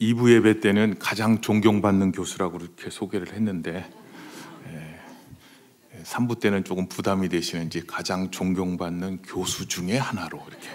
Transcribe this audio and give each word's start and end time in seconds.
2부 0.00 0.32
예배 0.32 0.60
때는 0.60 0.98
가장 0.98 1.40
존경받는 1.40 2.12
교수라고 2.12 2.58
이렇게 2.58 2.90
소개를 2.90 3.32
했는데 3.32 3.90
3부 6.04 6.40
때는 6.40 6.64
조금 6.64 6.88
부담이 6.88 7.28
되시는지 7.28 7.86
가장 7.86 8.30
존경받는 8.30 9.22
교수 9.22 9.68
중에 9.68 9.98
하나로 9.98 10.42
이렇게 10.48 10.68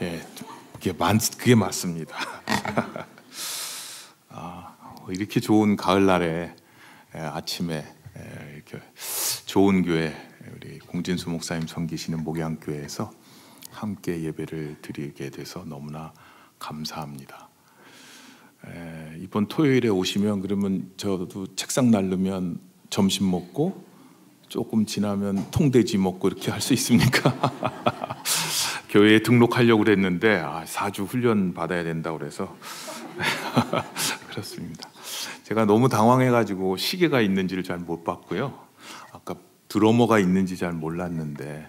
예, 0.00 0.26
그게, 0.74 0.92
맞, 0.92 1.20
그게 1.36 1.54
맞습니다. 1.54 2.16
아, 4.30 4.76
이렇게 5.08 5.40
좋은 5.40 5.76
가을날에 5.76 6.54
예, 7.14 7.18
아침에 7.18 7.84
예, 8.16 8.54
이렇게 8.54 8.80
좋은 9.46 9.82
교회 9.82 10.14
우리 10.54 10.78
공진수 10.78 11.30
목사님 11.30 11.66
섬기시는 11.66 12.22
목양교회에서 12.22 13.10
함께 13.70 14.22
예배를 14.22 14.78
드리게 14.82 15.30
돼서 15.30 15.64
너무나 15.64 16.12
감사합니다. 16.58 17.47
에, 18.66 19.16
이번 19.20 19.46
토요일에 19.48 19.88
오시면 19.88 20.40
그러면 20.42 20.90
저도 20.96 21.54
책상 21.54 21.90
날르면 21.90 22.60
점심 22.90 23.30
먹고 23.30 23.84
조금 24.48 24.86
지나면 24.86 25.50
통돼지 25.50 25.98
먹고 25.98 26.28
이렇게 26.28 26.50
할 26.50 26.60
수 26.60 26.72
있습니까? 26.74 27.34
교회에 28.88 29.20
등록하려고 29.22 29.84
그랬는데 29.84 30.38
아, 30.38 30.64
4주 30.64 31.06
훈련 31.06 31.52
받아야 31.52 31.84
된다 31.84 32.12
그래서 32.12 32.56
그렇습니다. 34.30 34.88
제가 35.44 35.64
너무 35.66 35.88
당황해가지고 35.88 36.76
시계가 36.76 37.20
있는지를 37.20 37.62
잘 37.64 37.78
못 37.78 38.04
봤고요. 38.04 38.58
아까 39.12 39.34
드러머가 39.68 40.18
있는지 40.18 40.56
잘 40.56 40.72
몰랐는데 40.72 41.68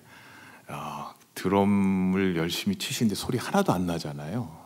아, 0.67 1.13
드럼을 1.35 2.35
열심히 2.37 2.77
치시는데 2.77 3.15
소리 3.15 3.37
하나도 3.37 3.73
안 3.73 3.85
나잖아요. 3.85 4.58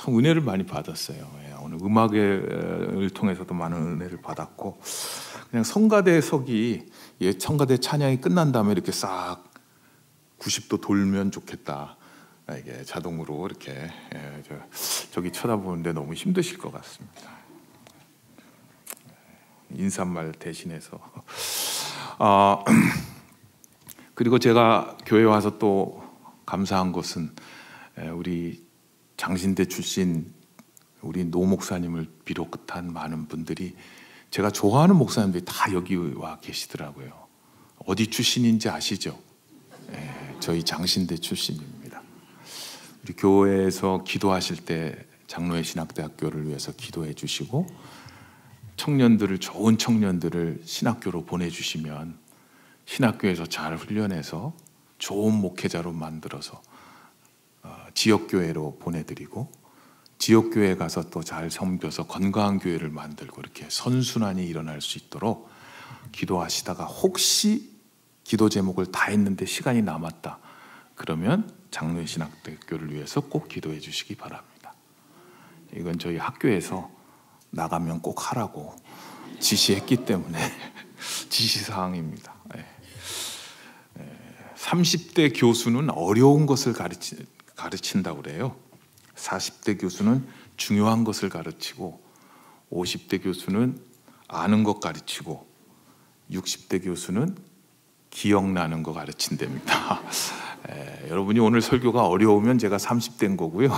참 0.00 0.18
은혜를 0.18 0.40
많이 0.40 0.64
받았어요. 0.64 1.30
예, 1.44 1.54
오늘 1.60 1.76
음악을 1.82 3.10
통해서도 3.12 3.52
많은 3.52 3.76
은혜를 3.76 4.22
받았고 4.22 4.80
그냥 5.50 5.62
성가대석이 5.62 6.86
예, 7.20 7.32
성가대 7.32 7.76
찬양이 7.76 8.18
끝난 8.18 8.50
다음에 8.50 8.72
이렇게 8.72 8.92
싹 8.92 9.44
90도 10.38 10.80
돌면 10.80 11.32
좋겠다. 11.32 11.98
아, 12.46 12.56
이게 12.56 12.82
자동으로 12.82 13.46
이렇게 13.46 13.72
예, 14.14 14.42
저, 15.10 15.20
기 15.20 15.30
쳐다보는데 15.30 15.92
너무 15.92 16.14
힘드실 16.14 16.56
것 16.56 16.72
같습니다. 16.72 17.32
인사말 19.74 20.32
대신해서 20.32 20.98
아, 22.18 22.64
그리고 24.14 24.38
제가 24.38 24.96
교회 25.04 25.24
와서 25.24 25.58
또 25.58 26.02
감사한 26.46 26.92
것은 26.92 27.34
우리 28.14 28.69
장신대 29.20 29.66
출신 29.66 30.32
우리 31.02 31.26
노 31.26 31.44
목사님을 31.44 32.08
비롯한 32.24 32.90
많은 32.90 33.28
분들이 33.28 33.76
제가 34.30 34.50
좋아하는 34.50 34.96
목사님들이 34.96 35.44
다 35.44 35.70
여기 35.74 35.94
와 35.94 36.38
계시더라고요. 36.40 37.12
어디 37.84 38.06
출신인지 38.06 38.70
아시죠? 38.70 39.18
네, 39.88 40.36
저희 40.40 40.62
장신대 40.62 41.18
출신입니다. 41.18 42.00
우리 43.04 43.12
교회에서 43.12 44.04
기도하실 44.04 44.64
때 44.64 44.96
장로회 45.26 45.64
신학대학교를 45.64 46.48
위해서 46.48 46.72
기도해 46.72 47.12
주시고 47.12 47.66
청년들을 48.76 49.36
좋은 49.36 49.76
청년들을 49.76 50.62
신학교로 50.64 51.26
보내주시면 51.26 52.16
신학교에서 52.86 53.44
잘 53.44 53.76
훈련해서 53.76 54.54
좋은 54.96 55.34
목회자로 55.34 55.92
만들어서 55.92 56.54
어, 56.56 56.62
지역교회로 58.00 58.78
보내드리고 58.78 59.52
지역교회 60.16 60.76
가서 60.76 61.10
또 61.10 61.22
잘 61.22 61.50
섬겨서 61.50 62.06
건강한 62.06 62.58
교회를 62.58 62.88
만들고 62.88 63.42
이렇게 63.42 63.66
선순환이 63.68 64.46
일어날 64.46 64.80
수 64.80 64.96
있도록 64.96 65.50
기도하시다가 66.12 66.86
혹시 66.86 67.70
기도 68.24 68.48
제목을 68.48 68.86
다 68.86 69.10
했는데 69.10 69.44
시간이 69.44 69.82
남았다. 69.82 70.38
그러면 70.94 71.52
장로의 71.70 72.06
신학대교를 72.06 72.92
위해서 72.94 73.20
꼭 73.20 73.48
기도해 73.48 73.80
주시기 73.80 74.14
바랍니다. 74.14 74.74
이건 75.76 75.98
저희 75.98 76.16
학교에서 76.16 76.90
나가면 77.50 78.00
꼭 78.00 78.30
하라고 78.30 78.76
지시했기 79.40 80.06
때문에 80.06 80.38
지시사항입니다. 81.28 82.34
30대 84.56 85.32
교수는 85.38 85.90
어려운 85.90 86.46
것을 86.46 86.72
가르치, 86.72 87.26
가르친다고 87.60 88.22
그래요. 88.22 88.56
40대 89.16 89.78
교수는 89.78 90.26
중요한 90.56 91.04
것을 91.04 91.28
가르치고 91.28 92.00
50대 92.72 93.22
교수는 93.22 93.78
아는 94.28 94.64
것 94.64 94.80
가르치고 94.80 95.46
60대 96.30 96.82
교수는 96.82 97.36
기억나는 98.08 98.82
거 98.82 98.94
가르친답니다. 98.94 100.00
에, 100.70 101.08
여러분이 101.10 101.38
오늘 101.38 101.60
설교가 101.60 102.06
어려우면 102.06 102.58
제가 102.58 102.78
30대인 102.78 103.36
거고요. 103.36 103.70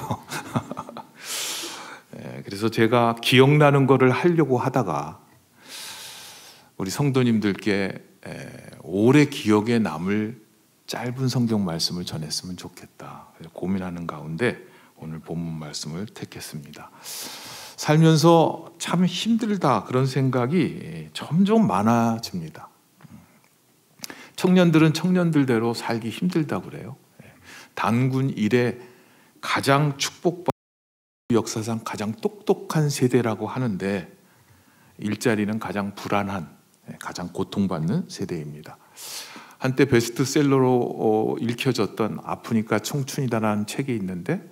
에, 2.17 2.43
그래서 2.47 2.69
제가 2.69 3.17
기억나는 3.21 3.89
거를 3.89 4.11
하려고 4.11 4.59
하다가 4.59 5.21
우리 6.77 6.91
성도님들께 6.91 8.05
에, 8.27 8.71
오래 8.83 9.25
기억에 9.25 9.81
남을 9.81 10.42
짧은 10.93 11.29
성경 11.29 11.65
말씀을 11.65 12.05
전했으면 12.05 12.59
좋겠다. 12.59 13.29
고민하는 13.55 14.07
가운데 14.07 14.63
오늘 14.97 15.21
본문 15.21 15.59
말씀을 15.59 16.05
택했습니다. 16.05 16.91
살면서 17.77 18.75
참 18.79 19.07
힘들다 19.07 19.85
그런 19.85 20.05
생각이 20.05 21.09
점점 21.15 21.67
많아집니다. 21.67 22.69
청년들은 24.37 24.93
청년들대로 24.93 25.73
살기 25.73 26.11
힘들다 26.11 26.61
그래요. 26.61 26.97
단군 27.73 28.29
일에 28.29 28.79
가장 29.41 29.97
축복받 29.97 30.53
역사상 31.33 31.81
가장 31.85 32.13
똑똑한 32.13 32.91
세대라고 32.91 33.47
하는데 33.47 34.15
일자리는 34.99 35.59
가장 35.59 35.95
불안한 35.95 36.55
가장 36.99 37.33
고통받는 37.33 38.11
세대입니다. 38.11 38.77
한때 39.63 39.85
베스트셀러로 39.85 40.97
어, 40.99 41.37
읽혀졌던 41.39 42.19
아프니까 42.25 42.81
청춘이다라는 42.81 43.67
책이 43.67 43.95
있는데 43.95 44.43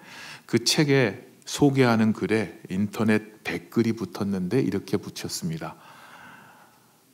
그 0.47 0.63
책에 0.63 1.27
소개하는 1.45 2.13
글에 2.13 2.61
인터넷 2.71 3.43
댓글이 3.43 3.95
붙었는데 3.95 4.61
이렇게 4.61 4.97
붙였습니다. 4.97 5.75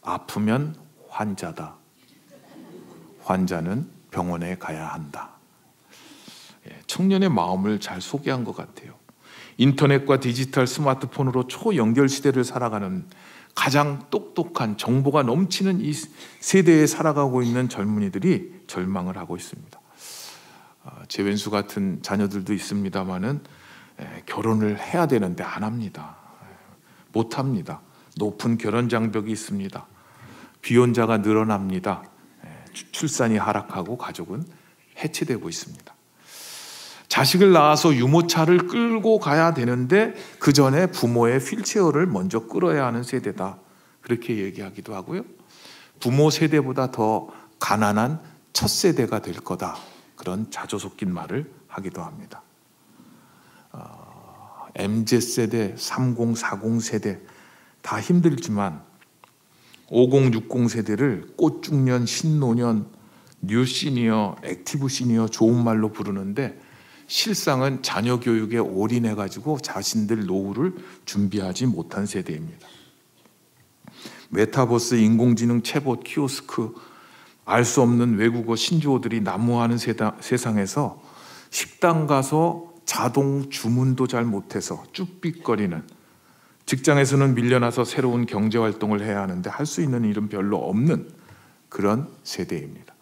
아프면 0.03 0.77
환자다. 1.09 1.77
환자는 3.23 3.89
병원에 4.11 4.59
가야 4.59 4.89
한다. 4.89 5.31
예, 6.69 6.79
청년의 6.87 7.31
마음을 7.31 7.81
잘 7.81 8.03
소개한 8.03 8.45
것 8.45 8.55
같아요. 8.55 8.93
인터넷과 9.59 10.21
디지털 10.21 10.67
스마트폰으로 10.67 11.47
초연결 11.47 12.09
시대를 12.09 12.45
살아가는 12.45 13.07
가장 13.55 14.05
똑똑한 14.11 14.77
정보가 14.77 15.23
넘치는 15.23 15.81
이 15.81 15.93
세대에 16.41 16.87
살아가고 16.87 17.43
있는 17.43 17.69
젊은이들이 17.69 18.65
절망을 18.67 19.17
하고 19.17 19.37
있습니다. 19.37 19.81
아, 20.85 20.91
제 21.09 21.23
왼수 21.23 21.51
같은 21.51 22.01
자녀들도 22.03 22.53
있습니다만은 22.53 23.41
결혼을 24.27 24.79
해야 24.79 25.07
되는데 25.07 25.43
안 25.43 25.65
합니다. 25.65 26.17
못 27.13 27.39
합니다. 27.39 27.81
높은 28.19 28.59
결혼 28.59 28.91
장벽이 28.91 29.33
있습니다. 29.33 29.87
비혼자가 30.61 31.19
늘어납니다. 31.19 32.05
출산이 32.93 33.39
하락하고 33.39 33.97
가족은 33.97 34.45
해체되고 34.99 35.49
있습니다. 35.49 35.96
자식을 37.09 37.53
낳아서 37.53 37.95
유모차를 37.95 38.67
끌고 38.67 39.19
가야 39.19 39.55
되는데 39.55 40.15
그 40.39 40.53
전에 40.53 40.87
부모의 40.87 41.39
휠체어를 41.39 42.07
먼저 42.07 42.47
끌어야 42.47 42.87
하는 42.87 43.03
세대다. 43.03 43.59
그렇게 44.01 44.39
얘기하기도 44.39 44.95
하고요. 44.95 45.25
부모 46.01 46.31
세대보다 46.31 46.91
더 46.91 47.29
가난한 47.59 48.21
첫 48.53 48.69
세대가 48.69 49.21
될 49.21 49.35
거다. 49.35 49.77
그런 50.17 50.51
자조 50.51 50.79
섞인 50.79 51.13
말을 51.13 51.51
하기도 51.69 52.03
합니다. 52.03 52.43
어, 53.73 54.67
MZ 54.75 55.21
세대, 55.21 55.75
30, 55.77 56.37
40 56.37 56.81
세대 56.81 57.21
다 57.83 58.01
힘들지만 58.01 58.83
50, 59.89 60.35
60 60.35 60.71
세대를 60.71 61.35
꽃중년, 61.37 62.07
신노년, 62.07 62.89
new 63.41 63.65
senior, 63.65 64.37
active 64.43 64.89
senior 64.89 65.29
좋은 65.29 65.63
말로 65.63 65.93
부르는데 65.93 66.61
실상은 67.07 67.83
자녀 67.83 68.19
교육에 68.19 68.59
올인해 68.59 69.15
가지고 69.15 69.59
자신들 69.59 70.27
노후를 70.27 70.75
준비하지 71.05 71.67
못한 71.67 72.07
세대입니다. 72.07 72.67
메타버스, 74.31 74.97
인공지능, 74.97 75.63
채봇, 75.63 76.03
키오스크, 76.05 76.75
알 77.45 77.65
수 77.65 77.81
없는 77.81 78.17
외국어 78.17 78.57
신조어들이 78.57 79.21
난무하는 79.21 79.79
세상에서 79.79 81.01
식당 81.51 82.09
가서 82.09 82.75
자동 82.85 83.51
주문도 83.51 84.09
잘 84.09 84.25
못해서 84.25 84.83
쭈삣거리는 84.93 85.85
직장에서는 86.67 87.37
밀려나서 87.37 87.85
새로운 87.85 88.27
경제 88.27 88.59
활동을 88.59 89.01
해야 89.01 89.23
하는데 89.23 89.49
할 89.49 89.65
수 89.65 89.81
있는 89.81 90.05
일은 90.05 90.29
별로 90.29 90.57
없는 90.57 91.09
그런 91.69 92.09
세대입니다. 92.25 92.96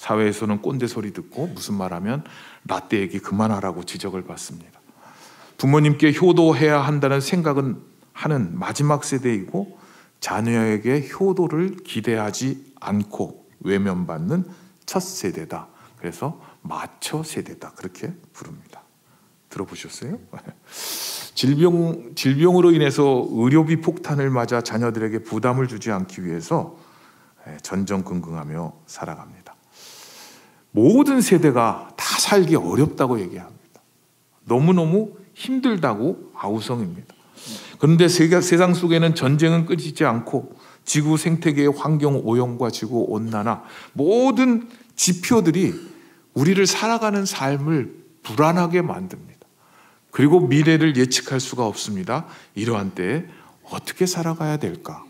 사회에서는 0.00 0.62
꼰대 0.62 0.86
소리 0.86 1.12
듣고 1.12 1.48
무슨 1.48 1.74
말하면 1.74 2.24
라떼 2.66 3.00
얘기 3.00 3.18
그만하라고 3.18 3.84
지적을 3.84 4.24
받습니다. 4.24 4.80
부모님께 5.58 6.14
효도해야 6.14 6.80
한다는 6.80 7.20
생각은 7.20 7.82
하는 8.14 8.58
마지막 8.58 9.04
세대이고 9.04 9.78
자녀에게 10.20 11.10
효도를 11.10 11.76
기대하지 11.84 12.72
않고 12.80 13.46
외면받는 13.60 14.46
첫 14.86 15.00
세대다. 15.00 15.68
그래서 15.98 16.40
마처 16.62 17.22
세대다. 17.22 17.72
그렇게 17.72 18.10
부릅니다. 18.32 18.80
들어보셨어요? 19.50 20.18
질병, 21.34 22.14
질병으로 22.14 22.72
인해서 22.72 23.26
의료비 23.30 23.82
폭탄을 23.82 24.30
맞아 24.30 24.62
자녀들에게 24.62 25.24
부담을 25.24 25.68
주지 25.68 25.90
않기 25.90 26.24
위해서 26.24 26.78
예, 27.48 27.58
전전긍긍하며 27.58 28.72
살아갑니다. 28.86 29.39
모든 30.72 31.20
세대가 31.20 31.90
다 31.96 32.18
살기 32.18 32.56
어렵다고 32.56 33.20
얘기합니다. 33.20 33.58
너무너무 34.44 35.16
힘들다고 35.34 36.32
아우성입니다. 36.34 37.14
그런데 37.78 38.08
세상 38.08 38.74
속에는 38.74 39.14
전쟁은 39.14 39.66
끊이지 39.66 40.04
않고 40.04 40.54
지구 40.84 41.16
생태계의 41.16 41.72
환경 41.76 42.20
오염과 42.24 42.70
지구 42.70 43.06
온난화 43.08 43.62
모든 43.92 44.68
지표들이 44.96 45.74
우리를 46.34 46.66
살아가는 46.66 47.24
삶을 47.24 47.94
불안하게 48.22 48.82
만듭니다. 48.82 49.40
그리고 50.10 50.40
미래를 50.40 50.96
예측할 50.96 51.40
수가 51.40 51.66
없습니다. 51.66 52.26
이러한 52.54 52.90
때에 52.90 53.24
어떻게 53.70 54.06
살아가야 54.06 54.58
될까? 54.58 55.04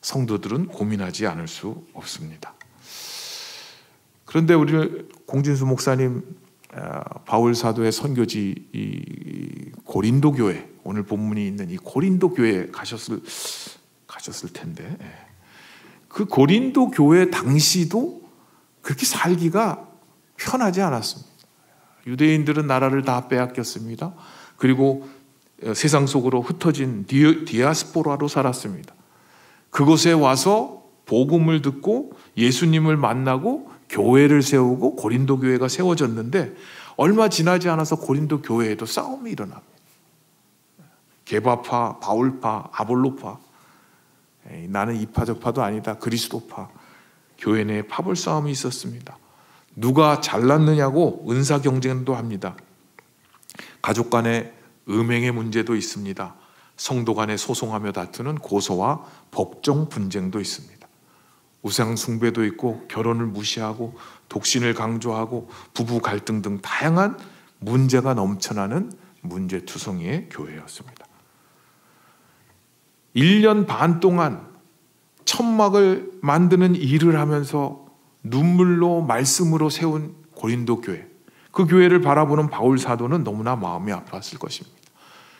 성도들은 0.00 0.66
고민하지 0.66 1.26
않을 1.28 1.48
수 1.48 1.84
없습니다. 1.94 2.54
그런데 4.32 4.54
우리 4.54 5.06
공진수 5.26 5.66
목사님 5.66 6.22
어, 6.74 7.00
바울 7.26 7.54
사도의 7.54 7.92
선교지 7.92 9.72
고린도 9.84 10.32
교회 10.32 10.70
오늘 10.84 11.02
본문이 11.02 11.46
있는 11.46 11.68
이 11.68 11.76
고린도 11.76 12.32
교회 12.32 12.66
가셨을 12.68 13.20
가셨을 14.06 14.54
텐데 14.54 14.96
예. 15.02 15.06
그 16.08 16.24
고린도 16.24 16.92
교회 16.92 17.30
당시도 17.30 18.22
그렇게 18.80 19.04
살기가 19.04 19.86
편하지 20.38 20.80
않았습니다. 20.80 21.30
유대인들은 22.06 22.66
나라를 22.66 23.02
다 23.02 23.28
빼앗겼습니다. 23.28 24.14
그리고 24.56 25.06
어, 25.62 25.74
세상 25.74 26.06
속으로 26.06 26.40
흩어진 26.40 27.04
디아스포라로 27.04 28.28
살았습니다. 28.28 28.94
그곳에 29.68 30.12
와서 30.12 30.84
복음을 31.04 31.60
듣고 31.60 32.12
예수님을 32.38 32.96
만나고 32.96 33.71
교회를 33.92 34.42
세우고 34.42 34.96
고린도 34.96 35.38
교회가 35.38 35.68
세워졌는데 35.68 36.54
얼마 36.96 37.28
지나지 37.28 37.68
않아서 37.68 37.96
고린도 37.96 38.42
교회에도 38.42 38.86
싸움이 38.86 39.30
일어납니다. 39.30 39.70
개바파, 41.24 42.00
바울파, 42.00 42.70
아볼로파. 42.72 43.38
에이, 44.50 44.66
나는 44.68 44.96
이파저파도 44.96 45.62
아니다. 45.62 45.98
그리스도파. 45.98 46.68
교회 47.38 47.64
내에 47.64 47.82
파벌 47.82 48.16
싸움이 48.16 48.50
있었습니다. 48.50 49.18
누가 49.76 50.20
잘났느냐고 50.20 51.24
은사 51.30 51.60
경쟁도 51.60 52.14
합니다. 52.14 52.56
가족 53.80 54.10
간의 54.10 54.52
음행의 54.88 55.32
문제도 55.32 55.74
있습니다. 55.74 56.34
성도 56.76 57.14
간에 57.14 57.36
소송하며 57.36 57.92
다투는 57.92 58.36
고소와 58.36 59.04
법정 59.30 59.88
분쟁도 59.88 60.40
있습니다. 60.40 60.71
우상 61.62 61.96
숭배도 61.96 62.44
있고 62.46 62.86
결혼을 62.88 63.26
무시하고 63.26 63.96
독신을 64.28 64.74
강조하고 64.74 65.48
부부 65.74 66.00
갈등 66.00 66.42
등 66.42 66.60
다양한 66.60 67.18
문제가 67.58 68.14
넘쳐나는 68.14 68.92
문제투성이의 69.22 70.28
교회였습니다. 70.30 71.06
1년 73.14 73.66
반 73.66 74.00
동안 74.00 74.46
천막을 75.24 76.10
만드는 76.22 76.74
일을 76.74 77.18
하면서 77.18 77.86
눈물로 78.22 79.02
말씀으로 79.02 79.70
세운 79.70 80.14
고린도 80.34 80.80
교회. 80.80 81.06
그 81.52 81.66
교회를 81.66 82.00
바라보는 82.00 82.48
바울 82.48 82.78
사도는 82.78 83.24
너무나 83.24 83.54
마음이 83.54 83.92
아팠을 83.92 84.38
것입니다. 84.38 84.76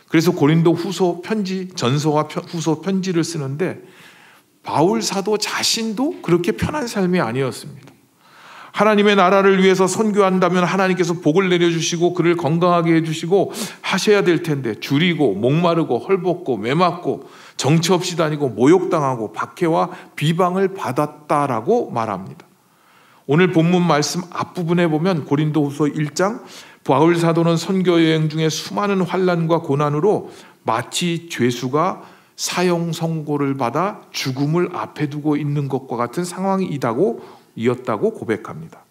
그래서 0.09 0.31
고린도 0.33 0.75
후소 0.75 1.23
편지, 1.23 1.69
전서와 1.75 2.25
후소 2.25 2.83
편지를 2.83 3.25
쓰는데 3.25 3.83
바울 4.63 5.03
사도 5.03 5.39
자신도 5.39 6.23
그렇게 6.23 6.53
편한 6.53 6.87
삶이 6.87 7.21
아니었습니다. 7.21 7.93
하나님의 8.73 9.17
나라를 9.17 9.63
위해서 9.63 9.87
선교한다면 9.87 10.65
하나님께서 10.65 11.15
복을 11.15 11.51
내려주시고 11.51 12.15
그를 12.15 12.37
건강하게 12.37 12.95
해주시고 12.97 13.53
하셔야 13.83 14.25
될 14.25 14.43
텐데 14.43 14.75
줄이고 14.75 15.35
목마르고 15.35 15.99
헐벗고 15.99 16.57
매맞고 16.57 17.29
정처 17.59 17.95
없이 17.95 18.17
다니고 18.17 18.49
모욕당하고 18.49 19.33
박해와 19.33 19.91
비방을 20.17 20.75
받았다라고 20.75 21.91
말합니다. 21.91 22.47
오늘 23.27 23.53
본문 23.53 23.87
말씀 23.87 24.23
앞부분에 24.31 24.89
보면 24.89 25.27
고린도후서 25.27 25.85
1장 25.85 26.43
바울 26.83 27.17
사도는 27.17 27.57
선교 27.57 27.93
여행 27.93 28.29
중에 28.29 28.49
수많은 28.49 29.03
환란과 29.03 29.61
고난으로 29.61 30.31
마치 30.65 31.29
죄수가 31.29 32.03
사형 32.37 32.93
선고를 32.93 33.57
받아 33.57 34.03
죽음을 34.11 34.71
앞에 34.75 35.09
두고 35.09 35.37
있는 35.37 35.69
것과 35.69 35.97
같은 35.97 36.25
상황이다고 36.25 37.21
이었다고 37.57 38.15
고백합니다. 38.15 38.85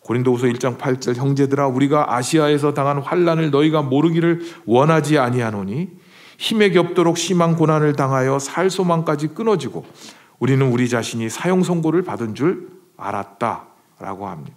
고린도후서 0.00 0.46
1장 0.46 0.78
8절 0.78 1.16
형제들아 1.16 1.66
우리가 1.66 2.14
아시아에서 2.14 2.74
당한 2.74 2.98
환란을 2.98 3.50
너희가 3.50 3.82
모르기를 3.82 4.40
원하지 4.64 5.18
아니하노니 5.18 5.90
힘에 6.38 6.70
겹도록 6.70 7.18
심한 7.18 7.56
고난을 7.56 7.94
당하여 7.94 8.38
살 8.38 8.70
소망까지 8.70 9.28
끊어지고 9.28 9.84
우리는 10.38 10.70
우리 10.70 10.88
자신이 10.88 11.28
사형 11.28 11.62
선고를 11.62 12.02
받은 12.02 12.34
줄 12.34 12.68
알았다라고 12.96 14.28
합니다. 14.28 14.56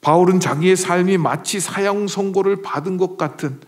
바울은 0.00 0.40
자기의 0.40 0.76
삶이 0.76 1.18
마치 1.18 1.60
사형 1.60 2.08
선고를 2.08 2.62
받은 2.62 2.96
것 2.96 3.16
같은 3.16 3.60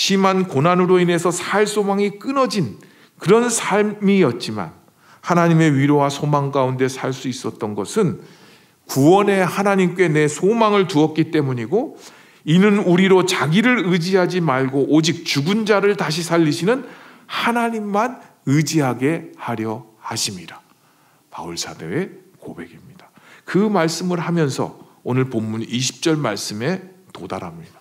심한 0.00 0.48
고난으로 0.48 0.98
인해서 0.98 1.30
살 1.30 1.66
소망이 1.66 2.18
끊어진 2.18 2.78
그런 3.18 3.50
삶이었지만 3.50 4.72
하나님의 5.20 5.76
위로와 5.76 6.08
소망 6.08 6.50
가운데 6.52 6.88
살 6.88 7.12
수 7.12 7.28
있었던 7.28 7.74
것은 7.74 8.22
구원의 8.86 9.44
하나님께 9.44 10.08
내 10.08 10.26
소망을 10.26 10.88
두었기 10.88 11.30
때문이고 11.30 11.98
이는 12.46 12.78
우리로 12.78 13.26
자기를 13.26 13.82
의지하지 13.88 14.40
말고 14.40 14.86
오직 14.88 15.26
죽은 15.26 15.66
자를 15.66 15.94
다시 15.96 16.22
살리시는 16.22 16.86
하나님만 17.26 18.22
의지하게 18.46 19.32
하려 19.36 19.84
하심이라. 19.98 20.58
바울 21.30 21.58
사도의 21.58 22.08
고백입니다. 22.38 23.10
그 23.44 23.58
말씀을 23.58 24.18
하면서 24.18 24.78
오늘 25.02 25.26
본문 25.26 25.66
20절 25.66 26.16
말씀에 26.18 26.84
도달합니다. 27.12 27.79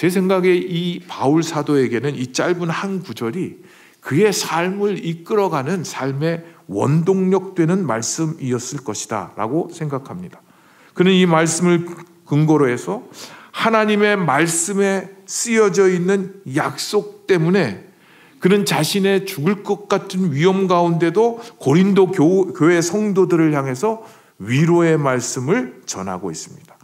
제 0.00 0.08
생각에 0.08 0.54
이 0.54 0.98
바울 1.06 1.42
사도에게는 1.42 2.14
이 2.16 2.32
짧은 2.32 2.70
한 2.70 3.02
구절이 3.02 3.58
그의 4.00 4.32
삶을 4.32 5.04
이끌어가는 5.04 5.84
삶의 5.84 6.42
원동력 6.68 7.54
되는 7.54 7.86
말씀이었을 7.86 8.82
것이다 8.82 9.34
라고 9.36 9.68
생각합니다. 9.70 10.40
그는 10.94 11.12
이 11.12 11.26
말씀을 11.26 11.86
근거로 12.24 12.70
해서 12.70 13.02
하나님의 13.52 14.16
말씀에 14.16 15.10
쓰여져 15.26 15.90
있는 15.90 16.40
약속 16.56 17.26
때문에 17.26 17.86
그는 18.38 18.64
자신의 18.64 19.26
죽을 19.26 19.62
것 19.62 19.86
같은 19.86 20.32
위험 20.32 20.66
가운데도 20.66 21.42
고린도 21.58 22.12
교회 22.54 22.80
성도들을 22.80 23.52
향해서 23.52 24.02
위로의 24.38 24.96
말씀을 24.96 25.82
전하고 25.84 26.30
있습니다. 26.30 26.74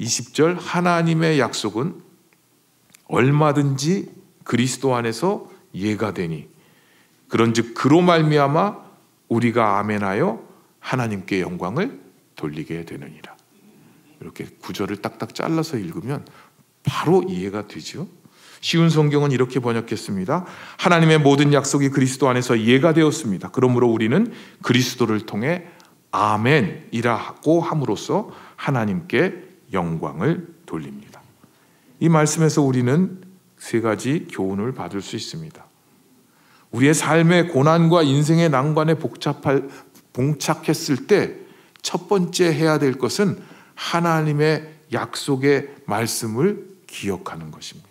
20절 0.00 0.56
하나님의 0.58 1.38
약속은 1.38 2.05
얼마든지 3.08 4.10
그리스도 4.44 4.94
안에서 4.94 5.50
예가 5.74 6.14
되니 6.14 6.48
그런즉 7.28 7.74
그로 7.74 8.00
말미암아 8.00 8.86
우리가 9.28 9.78
아멘하여 9.78 10.42
하나님께 10.80 11.40
영광을 11.40 12.00
돌리게 12.36 12.84
되느니라. 12.84 13.34
이렇게 14.20 14.46
구절을 14.60 14.98
딱딱 14.98 15.34
잘라서 15.34 15.76
읽으면 15.76 16.24
바로 16.84 17.24
이해가 17.24 17.66
되죠. 17.66 18.08
쉬운 18.60 18.88
성경은 18.88 19.32
이렇게 19.32 19.60
번역했습니다. 19.60 20.46
하나님의 20.78 21.18
모든 21.18 21.52
약속이 21.52 21.90
그리스도 21.90 22.28
안에서 22.28 22.60
예가 22.60 22.94
되었습니다. 22.94 23.50
그러므로 23.50 23.88
우리는 23.88 24.32
그리스도를 24.62 25.26
통해 25.26 25.66
아멘이라고 26.10 27.60
함으로써 27.60 28.30
하나님께 28.56 29.42
영광을 29.72 30.48
돌립니다. 30.64 31.05
이 32.00 32.08
말씀에서 32.08 32.62
우리는 32.62 33.22
세 33.58 33.80
가지 33.80 34.26
교훈을 34.30 34.72
받을 34.72 35.00
수 35.00 35.16
있습니다. 35.16 35.64
우리의 36.72 36.94
삶의 36.94 37.48
고난과 37.48 38.02
인생의 38.02 38.50
난관에 38.50 38.94
복잡할, 38.94 39.68
봉착했을 40.12 41.06
때 41.06 41.46
첫 41.86 42.08
번째 42.08 42.52
해야 42.52 42.80
될 42.80 42.94
것은 42.94 43.38
하나님의 43.76 44.68
약속의 44.92 45.68
말씀을 45.84 46.66
기억하는 46.88 47.52
것입니다. 47.52 47.88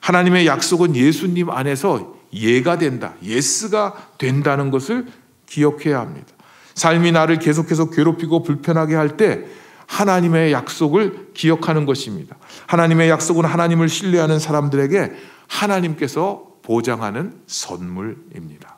하나님의 0.00 0.46
약속은 0.46 0.96
예수님 0.96 1.50
안에서 1.50 2.16
예가 2.32 2.78
된다, 2.78 3.12
yes가 3.22 4.12
된다는 4.16 4.70
것을 4.70 5.06
기억해야 5.44 6.00
합니다. 6.00 6.28
삶이 6.74 7.12
나를 7.12 7.40
계속해서 7.40 7.90
괴롭히고 7.90 8.42
불편하게 8.42 8.94
할 8.94 9.18
때 9.18 9.44
하나님의 9.86 10.52
약속을 10.52 11.30
기억하는 11.34 11.86
것입니다. 11.86 12.36
하나님의 12.66 13.10
약속은 13.10 13.44
하나님을 13.44 13.88
신뢰하는 13.88 14.38
사람들에게 14.38 15.12
하나님께서 15.46 16.54
보장하는 16.62 17.40
선물입니다. 17.46 18.76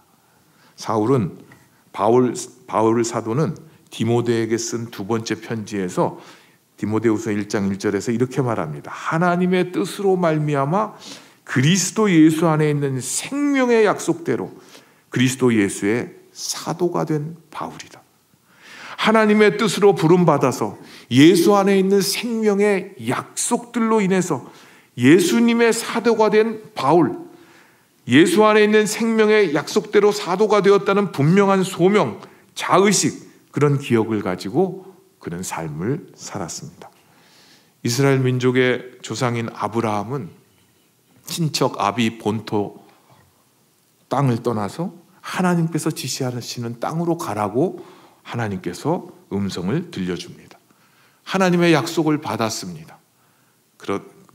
사울은 0.75 1.39
바울 1.93 2.35
바울 2.67 3.05
사도는 3.05 3.57
디모데에게 3.91 4.59
쓴 4.59 4.91
두 4.91 5.07
번째 5.07 5.41
편지에서 5.41 6.19
디모데후서 6.77 7.31
1장 7.31 7.75
1절에서 7.75 8.15
이렇게 8.15 8.43
말합니다. 8.43 8.91
하나님의 8.93 9.73
뜻으로 9.73 10.17
말미암아 10.17 10.95
그리스도 11.45 12.11
예수 12.11 12.49
안에 12.49 12.69
있는 12.69 13.01
생명의 13.01 13.87
약속대로 13.87 14.53
그리스도 15.09 15.55
예수의 15.55 16.13
사도가 16.33 17.07
된 17.07 17.37
바울이다. 17.51 18.03
하나님의 18.99 19.57
뜻으로 19.57 19.95
부름 19.95 20.27
받아서 20.27 20.77
예수 21.11 21.55
안에 21.55 21.79
있는 21.79 22.01
생명의 22.01 22.95
약속들로 23.09 24.01
인해서 24.01 24.51
예수님의 24.99 25.73
사도가 25.73 26.31
된 26.31 26.63
바울, 26.75 27.19
예수 28.09 28.45
안에 28.45 28.65
있는 28.65 28.87
생명의 28.87 29.55
약속대로 29.55 30.13
사도가 30.13 30.63
되었다는 30.63 31.13
분명한 31.13 31.65
소명, 31.65 32.21
자의식, 32.55 33.27
그런 33.51 33.79
기억을 33.79 34.23
가지고 34.23 34.95
그는 35.19 35.43
삶을 35.43 36.13
살았습니다. 36.15 36.91
이스라엘 37.83 38.21
민족의 38.21 38.99
조상인 39.03 39.49
아브라함은 39.53 40.31
친척 41.25 41.81
아비 41.81 42.19
본토 42.19 42.85
땅을 44.09 44.43
떠나서 44.43 44.95
하나님께서 45.21 45.91
지시하시는 45.91 46.79
땅으로 46.79 47.19
가라고 47.19 47.85
하나님께서 48.23 49.09
음성을 49.33 49.91
들려줍니다. 49.91 50.46
하나님의 51.27 51.73
약속을 51.73 52.21
받았습니다. 52.21 52.99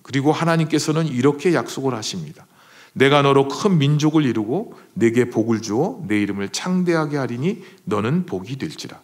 그리고 0.04 0.32
하나님께서는 0.32 1.08
이렇게 1.08 1.54
약속을 1.54 1.94
하십니다. 1.96 2.46
내가 2.94 3.22
너로 3.22 3.48
큰 3.48 3.78
민족을 3.78 4.26
이루고 4.26 4.74
내게 4.94 5.30
복을 5.30 5.62
주어 5.62 6.04
내 6.08 6.22
이름을 6.22 6.50
창대하게 6.50 7.18
하리니 7.18 7.64
너는 7.86 8.26
복이 8.26 8.58
될지라. 8.58 9.00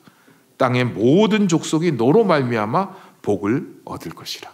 땅의 0.57 0.85
모든 0.85 1.47
족속이 1.47 1.93
너로 1.93 2.25
말미암아 2.25 2.89
복을 3.21 3.81
얻을 3.85 4.11
것이라. 4.11 4.51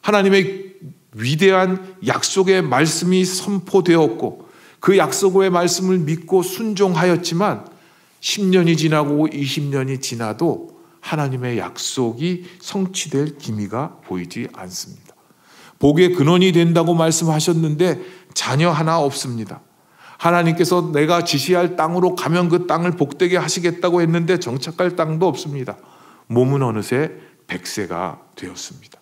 하나님의 0.00 0.74
위대한 1.12 1.96
약속의 2.04 2.62
말씀이 2.62 3.24
선포되었고 3.24 4.48
그 4.80 4.98
약속의 4.98 5.50
말씀을 5.50 5.98
믿고 5.98 6.42
순종하였지만 6.42 7.66
10년이 8.20 8.76
지나고 8.76 9.28
20년이 9.28 10.02
지나도 10.02 10.77
하나님의 11.08 11.58
약속이 11.58 12.44
성취될 12.60 13.38
기미가 13.38 14.00
보이지 14.04 14.48
않습니다. 14.52 15.14
복의 15.78 16.12
근원이 16.12 16.52
된다고 16.52 16.94
말씀하셨는데 16.94 18.00
자녀 18.34 18.70
하나 18.70 18.98
없습니다. 18.98 19.60
하나님께서 20.18 20.92
내가 20.92 21.24
지시할 21.24 21.76
땅으로 21.76 22.14
가면 22.14 22.48
그 22.48 22.66
땅을 22.66 22.92
복되게 22.92 23.36
하시겠다고 23.36 24.02
했는데 24.02 24.38
정착할 24.38 24.96
땅도 24.96 25.26
없습니다. 25.26 25.76
몸은 26.26 26.62
어느새 26.62 27.12
백세가 27.46 28.20
되었습니다. 28.36 28.98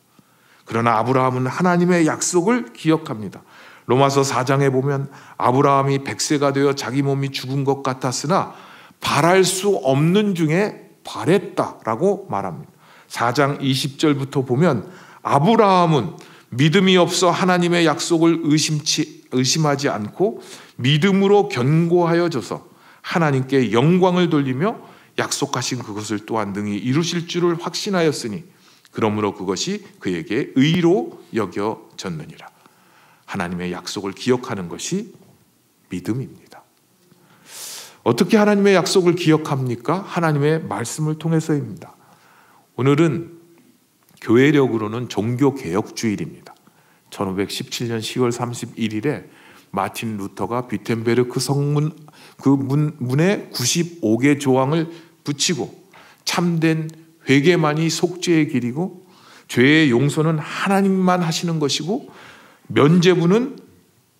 그러나 0.64 0.98
아브라함은 0.98 1.46
하나님의 1.46 2.06
약속을 2.06 2.72
기억합니다. 2.74 3.42
로마서 3.86 4.22
4장에 4.22 4.70
보면 4.70 5.10
아브라함이 5.38 6.04
백세가 6.04 6.52
되어 6.52 6.74
자기 6.74 7.02
몸이 7.02 7.30
죽은 7.30 7.64
것 7.64 7.82
같았으나 7.82 8.54
바랄 9.00 9.44
수 9.44 9.74
없는 9.76 10.34
중에 10.34 10.85
바랬다라고 11.06 12.26
말합니다. 12.28 12.72
4장 13.08 13.60
20절부터 13.60 14.46
보면 14.46 14.90
아브라함은 15.22 16.16
믿음이 16.50 16.96
없어 16.96 17.30
하나님의 17.30 17.86
약속을 17.86 18.40
의심치, 18.42 19.24
의심하지 19.32 19.88
않고 19.88 20.42
믿음으로 20.76 21.48
견고하여져서 21.48 22.68
하나님께 23.02 23.72
영광을 23.72 24.30
돌리며 24.30 24.78
약속하신 25.18 25.82
그것을 25.82 26.26
또한 26.26 26.52
능히 26.52 26.76
이루실 26.76 27.28
줄을 27.28 27.56
확신하였으니 27.60 28.44
그러므로 28.92 29.34
그것이 29.34 29.84
그에게 29.98 30.52
의로 30.56 31.22
여겨졌느니라. 31.34 32.48
하나님의 33.26 33.72
약속을 33.72 34.12
기억하는 34.12 34.68
것이 34.68 35.14
믿음입니다. 35.90 36.45
어떻게 38.06 38.36
하나님의 38.36 38.76
약속을 38.76 39.16
기억합니까? 39.16 40.00
하나님의 40.06 40.62
말씀을 40.66 41.18
통해서입니다. 41.18 41.96
오늘은 42.76 43.32
교회력으로는 44.20 45.08
종교개혁주일입니다. 45.08 46.54
1517년 47.10 47.98
10월 47.98 48.30
31일에 48.30 49.24
마틴 49.72 50.18
루터가 50.18 50.68
비텐베르크 50.68 51.40
성문 51.40 51.90
그 52.40 52.48
문, 52.48 52.94
문에 53.00 53.50
95개 53.52 54.38
조항을 54.38 54.88
붙이고 55.24 55.74
참된 56.24 56.88
회개만이 57.28 57.90
속죄의 57.90 58.50
길이고 58.50 59.04
죄의 59.48 59.90
용서는 59.90 60.38
하나님만 60.38 61.24
하시는 61.24 61.58
것이고 61.58 62.08
면죄부는 62.68 63.65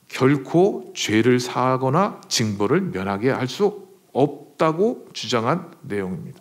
결코 0.08 0.92
죄를 0.94 1.40
사하거나 1.40 2.20
징벌을 2.28 2.80
면하게 2.80 3.30
할 3.30 3.48
수 3.48 3.86
없다고 4.12 5.08
주장한 5.12 5.72
내용입니다. 5.82 6.40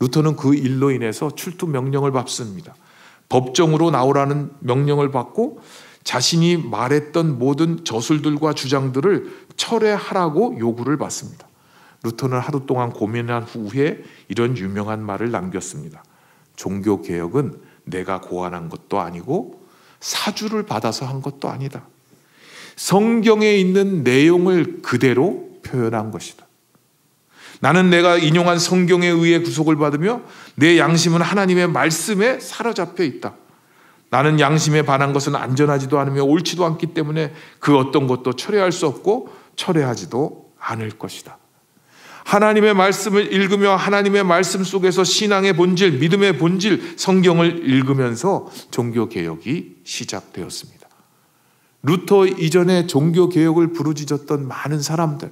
루터는 0.00 0.36
그 0.36 0.54
일로 0.54 0.90
인해서 0.90 1.30
출두 1.30 1.66
명령을 1.68 2.10
받습니다. 2.10 2.74
법정으로 3.28 3.90
나오라는 3.90 4.50
명령을 4.60 5.10
받고 5.10 5.60
자신이 6.02 6.56
말했던 6.58 7.38
모든 7.38 7.84
저술들과 7.84 8.52
주장들을 8.52 9.46
철회하라고 9.56 10.58
요구를 10.58 10.98
받습니다. 10.98 11.46
루터는 12.02 12.38
하루 12.38 12.66
동안 12.66 12.90
고민한 12.90 13.42
후에 13.42 14.02
이런 14.28 14.58
유명한 14.58 15.02
말을 15.02 15.30
남겼습니다. 15.30 16.04
종교 16.56 17.00
개혁은 17.00 17.60
내가 17.84 18.20
고안한 18.20 18.68
것도 18.68 19.00
아니고 19.00 19.64
사주를 20.00 20.64
받아서 20.64 21.06
한 21.06 21.22
것도 21.22 21.48
아니다. 21.48 21.86
성경에 22.76 23.54
있는 23.54 24.02
내용을 24.02 24.82
그대로 24.82 25.48
표현한 25.64 26.10
것이다. 26.10 26.46
나는 27.60 27.88
내가 27.88 28.18
인용한 28.18 28.58
성경에 28.58 29.08
의해 29.08 29.40
구속을 29.40 29.76
받으며 29.76 30.20
내 30.54 30.78
양심은 30.78 31.22
하나님의 31.22 31.68
말씀에 31.68 32.40
사로잡혀 32.40 33.04
있다. 33.04 33.34
나는 34.10 34.38
양심에 34.38 34.82
반한 34.82 35.12
것은 35.12 35.34
안전하지도 35.34 35.98
않으며 35.98 36.24
옳지도 36.24 36.64
않기 36.64 36.88
때문에 36.88 37.32
그 37.58 37.76
어떤 37.76 38.06
것도 38.06 38.34
철회할 38.34 38.70
수 38.70 38.86
없고 38.86 39.30
철회하지도 39.56 40.52
않을 40.58 40.90
것이다. 40.90 41.38
하나님의 42.24 42.74
말씀을 42.74 43.32
읽으며 43.32 43.76
하나님의 43.76 44.24
말씀 44.24 44.64
속에서 44.64 45.04
신앙의 45.04 45.54
본질, 45.54 45.98
믿음의 45.98 46.38
본질, 46.38 46.94
성경을 46.96 47.68
읽으면서 47.68 48.50
종교 48.70 49.08
개혁이 49.08 49.76
시작되었습니다. 49.84 50.73
루터 51.84 52.26
이전에 52.26 52.86
종교 52.86 53.28
개혁을 53.28 53.72
부르짖었던 53.72 54.48
많은 54.48 54.80
사람들, 54.80 55.30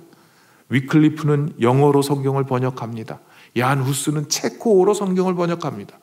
위클리프는 0.69 1.55
영어로 1.61 2.03
성경을 2.03 2.45
번역합니다. 2.45 3.21
얀 3.57 3.83
후스는 3.83 4.29
체코어로 4.29 4.95
성경을 4.95 5.35
번역합니다. 5.35 5.99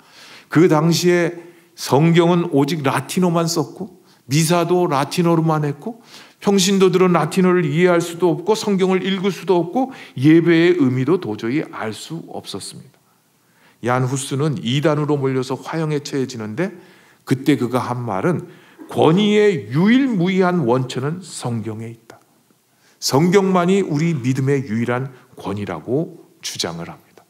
그 0.50 0.68
당시에 0.68 1.36
성경은 1.76 2.50
오직 2.52 2.84
라틴어만 2.84 3.48
썼고 3.48 4.02
미사도 4.26 4.88
라틴어로만 4.88 5.66
했고 5.66 6.02
평신도들은 6.40 7.14
라틴어를 7.14 7.66
이해할 7.66 8.02
수도 8.02 8.30
없고 8.30 8.56
성경을 8.56 9.06
읽을 9.06 9.32
수도 9.32 9.56
없고 9.56 9.92
예배의 10.18 10.76
의미도 10.80 11.20
도저히 11.20 11.64
알 11.72 11.94
수 11.94 12.24
없었습니다. 12.28 12.92
얀 13.86 14.04
후스는 14.04 14.58
이단으로 14.62 15.18
몰려서 15.18 15.56
화형에 15.56 16.00
처해지는데 16.00 16.72
그때 17.24 17.56
그가 17.56 17.80
한 17.80 18.04
말은 18.04 18.48
권위의 18.90 19.70
유일무이한 19.70 20.60
원천은 20.60 21.22
성경에 21.24 21.88
있다. 21.88 22.20
성경만이 23.00 23.82
우리 23.82 24.14
믿음의 24.14 24.66
유일한 24.66 25.14
권위라고 25.38 26.30
주장을 26.42 26.88
합니다. 26.88 27.24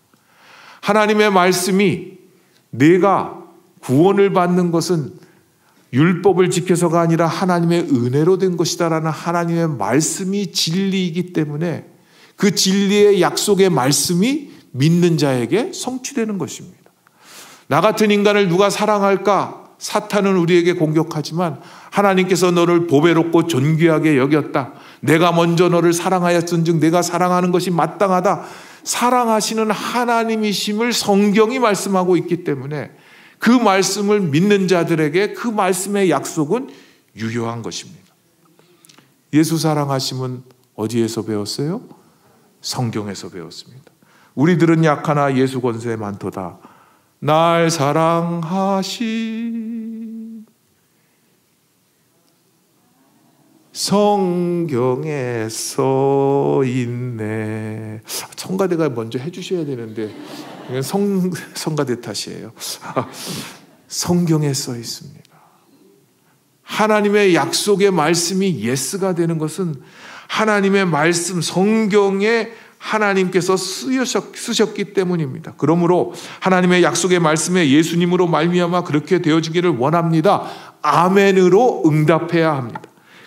하나님의 0.82 1.32
말씀이 1.32 2.18
내가 2.72 3.44
구원을 3.82 4.34
받는 4.34 4.72
것은 4.72 5.14
율법을 5.92 6.50
지켜서가 6.50 7.02
아니라 7.02 7.28
하나님의 7.28 7.90
은혜로 7.92 8.38
된 8.38 8.58
것이다라는 8.58 9.10
하나님의 9.10 9.70
말씀이 9.70 10.52
진리이기 10.52 11.34
때문에 11.34 11.86
그 12.36 12.56
진리의 12.56 13.22
약속의 13.22 13.70
말씀이 13.70 14.52
믿는 14.72 15.18
자에게 15.18 15.72
성취되는 15.74 16.38
것입니다. 16.38 16.80
나 17.68 17.82
같은 17.82 18.12
인간을 18.12 18.50
누가 18.50 18.70
사랑할까? 18.70 19.69
사탄은 19.80 20.36
우리에게 20.36 20.74
공격하지만 20.74 21.60
하나님께서 21.90 22.52
너를 22.52 22.88
보배롭고 22.88 23.48
존귀하게 23.48 24.18
여겼다. 24.18 24.74
내가 25.02 25.32
먼저 25.32 25.70
너를 25.70 25.94
사랑하였은즉 25.94 26.78
내가 26.78 27.02
사랑하는 27.02 27.52
것이 27.52 27.72
마땅하다. 27.72 28.44
사랑하시는 28.84 29.72
하나님이심을 29.72 30.94
성경이 30.94 31.60
말씀하고 31.60 32.18
있기 32.18 32.44
때문에 32.44 32.92
그 33.40 33.50
말씀을 33.50 34.20
믿는 34.20 34.68
자들에게 34.68 35.34
그 35.34 35.48
말씀의 35.48 36.10
약속은 36.10 36.70
유효한 37.16 37.62
것입니다. 37.62 38.00
예수 39.34 39.58
사랑하심은 39.58 40.44
어디에서 40.76 41.24
배웠어요? 41.24 41.82
성경에서 42.62 43.30
배웠습니다. 43.30 43.92
우리들은 44.36 44.84
약하나 44.84 45.36
예수 45.36 45.62
권세 45.62 45.96
많도다. 45.96 46.58
날 47.20 47.70
사랑하시 47.70 49.50
성경에 53.74 55.48
써 55.50 56.62
있네. 56.66 58.02
성가대가 58.36 58.90
먼저 58.90 59.20
해주셔야 59.20 59.66
되는데 59.66 60.14
성 60.84 61.32
성가대 61.54 62.02
탓이에요. 62.02 62.52
성경에 63.88 64.54
써 64.54 64.76
있습니다. 64.76 65.30
하나님의 66.62 67.36
약속의 67.36 67.92
말씀이 67.92 68.60
yes가 68.60 69.16
되는 69.16 69.38
것은 69.38 69.82
하나님의 70.28 70.86
말씀 70.86 71.42
성경에 71.42 72.50
하나님께서 72.80 73.56
쓰셨기 73.58 74.94
때문입니다. 74.94 75.54
그러므로 75.58 76.14
하나님의 76.40 76.82
약속의 76.82 77.20
말씀에 77.20 77.70
예수님으로 77.70 78.26
말미암아 78.26 78.86
그렇게 78.86 79.22
되어지기를 79.22 79.70
원합니다. 79.78 80.50
아멘으로 80.82 81.84
응답해야 81.86 82.56
합니다. 82.56 82.82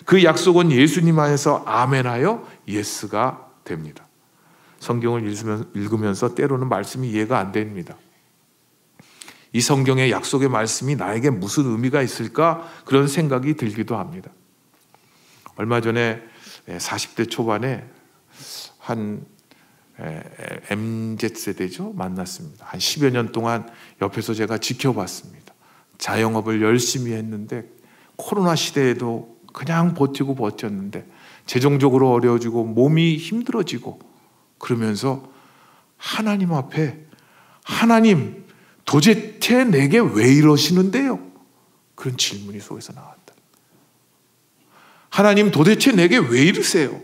그 0.05 0.23
약속은 0.23 0.71
예수님 0.71 1.17
안에서 1.17 1.63
아멘하여 1.65 2.45
yes가 2.67 3.47
됩니다. 3.63 4.05
성경을 4.79 5.33
읽으면서 5.75 6.35
때로는 6.35 6.67
말씀이 6.67 7.09
이해가 7.09 7.39
안 7.39 7.51
됩니다. 7.53 7.95
이 9.53 9.61
성경의 9.61 10.11
약속의 10.11 10.49
말씀이 10.49 10.95
나에게 10.95 11.29
무슨 11.29 11.71
의미가 11.71 12.01
있을까 12.01 12.67
그런 12.85 13.07
생각이 13.07 13.55
들기도 13.55 13.95
합니다. 13.95 14.31
얼마 15.55 15.79
전에 15.79 16.21
40대 16.67 17.29
초반에 17.29 17.87
한 18.79 19.23
MZ 19.99 21.35
세대죠 21.35 21.93
만났습니다. 21.93 22.65
한 22.65 22.79
10여 22.79 23.11
년 23.11 23.31
동안 23.31 23.69
옆에서 24.01 24.33
제가 24.33 24.57
지켜봤습니다. 24.57 25.53
자영업을 25.97 26.61
열심히 26.61 27.13
했는데 27.13 27.69
코로나 28.15 28.55
시대에도 28.55 29.37
그냥 29.53 29.93
버티고 29.93 30.35
버텼는데 30.35 31.05
재정적으로 31.45 32.11
어려워지고 32.11 32.65
몸이 32.65 33.17
힘들어지고 33.17 33.99
그러면서 34.57 35.31
하나님 35.97 36.53
앞에 36.53 37.05
하나님 37.63 38.45
도대체 38.85 39.63
내게 39.63 39.99
왜 39.99 40.33
이러시는데요? 40.33 41.19
그런 41.95 42.17
질문이 42.17 42.59
속에서 42.59 42.93
나왔다. 42.93 43.33
하나님 45.09 45.51
도대체 45.51 45.91
내게 45.91 46.17
왜 46.17 46.41
이러세요? 46.41 46.99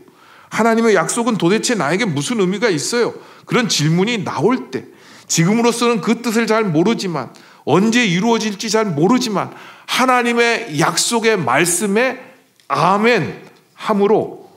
하나님의 0.50 0.96
약속은 0.96 1.38
도대체 1.38 1.76
나에게 1.76 2.06
무슨 2.06 2.40
의미가 2.40 2.70
있어요? 2.70 3.14
그런 3.46 3.70
질문이 3.70 4.24
나올 4.24 4.72
때 4.72 4.86
지금으로서는 5.28 6.02
그 6.02 6.22
뜻을 6.22 6.48
잘 6.48 6.64
모르지만 6.64 7.32
언제 7.66 8.04
이루어질지 8.06 8.70
잘 8.70 8.86
모르지만 8.86 9.52
하나님의 9.86 10.80
약속의 10.80 11.38
말씀에 11.38 12.20
아멘 12.68 13.48
함으로 13.74 14.50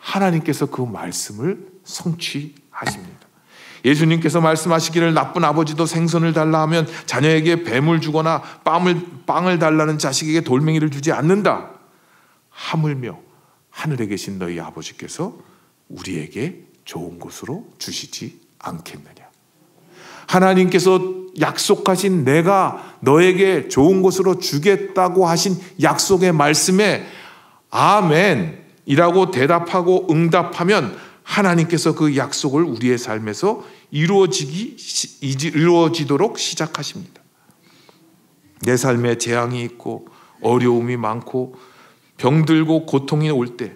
하나님께서 0.00 0.66
그 0.66 0.82
말씀을 0.82 1.58
성취하십니다. 1.84 3.24
예수님께서 3.84 4.40
말씀하시기를 4.40 5.12
나쁜 5.12 5.44
아버지도 5.44 5.84
생선을 5.84 6.32
달라 6.32 6.62
하면 6.62 6.86
자녀에게 7.06 7.64
뱀을 7.64 8.00
주거나 8.00 8.40
빵을, 8.64 9.02
빵을 9.26 9.58
달라는 9.58 9.98
자식에게 9.98 10.40
돌멩이를 10.40 10.90
주지 10.90 11.12
않는다. 11.12 11.70
하물며 12.50 13.18
하늘에 13.74 14.06
계신 14.06 14.38
너희 14.38 14.60
아버지께서 14.60 15.36
우리에게 15.88 16.64
좋은 16.84 17.18
곳으로 17.18 17.66
주시지 17.78 18.40
않겠느냐. 18.60 19.28
하나님께서 20.28 21.24
약속하신 21.40 22.24
내가 22.24 22.96
너에게 23.00 23.68
좋은 23.68 24.00
곳으로 24.00 24.38
주겠다고 24.38 25.26
하신 25.26 25.56
약속의 25.82 26.32
말씀에 26.32 27.04
아멘이라고 27.70 29.32
대답하고 29.32 30.06
응답하면 30.08 30.96
하나님께서 31.24 31.96
그 31.96 32.16
약속을 32.16 32.62
우리의 32.62 32.96
삶에서 32.96 33.64
이루어지기 33.90 34.76
이루어지도록 35.20 36.38
시작하십니다. 36.38 37.20
내 38.60 38.76
삶에 38.76 39.18
재앙이 39.18 39.62
있고 39.62 40.06
어려움이 40.42 40.96
많고 40.96 41.56
병들고 42.24 42.86
고통이 42.86 43.30
올 43.30 43.58
때 43.58 43.74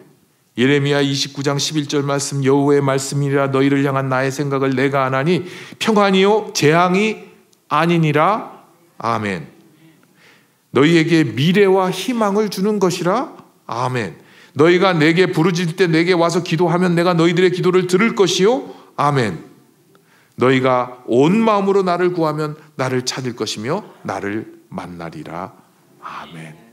예레미야 0.56 1.02
29장 1.02 1.56
11절 1.56 2.02
말씀 2.02 2.42
여호와의 2.42 2.80
말씀이라 2.80 3.48
너희를 3.48 3.84
향한 3.84 4.08
나의 4.08 4.32
생각을 4.32 4.74
내가 4.74 5.04
안 5.04 5.14
하니 5.14 5.44
평안이요 5.78 6.52
재앙이 6.54 7.18
아니니라 7.68 8.64
아멘. 8.96 9.46
너희에게 10.70 11.24
미래와 11.24 11.90
희망을 11.90 12.48
주는 12.48 12.78
것이라 12.78 13.36
아멘. 13.66 14.16
너희가 14.54 14.94
내게 14.94 15.26
부르짖을 15.26 15.76
때 15.76 15.86
내게 15.86 16.12
와서 16.14 16.42
기도하면 16.42 16.94
내가 16.94 17.14
너희들의 17.14 17.52
기도를 17.52 17.86
들을 17.86 18.14
것이요 18.14 18.74
아멘. 18.96 19.44
너희가 20.36 21.04
온 21.06 21.38
마음으로 21.38 21.82
나를 21.82 22.14
구하면 22.14 22.56
나를 22.76 23.04
찾을 23.04 23.36
것이며 23.36 23.84
나를 24.02 24.54
만나리라 24.70 25.52
아멘. 26.00 26.67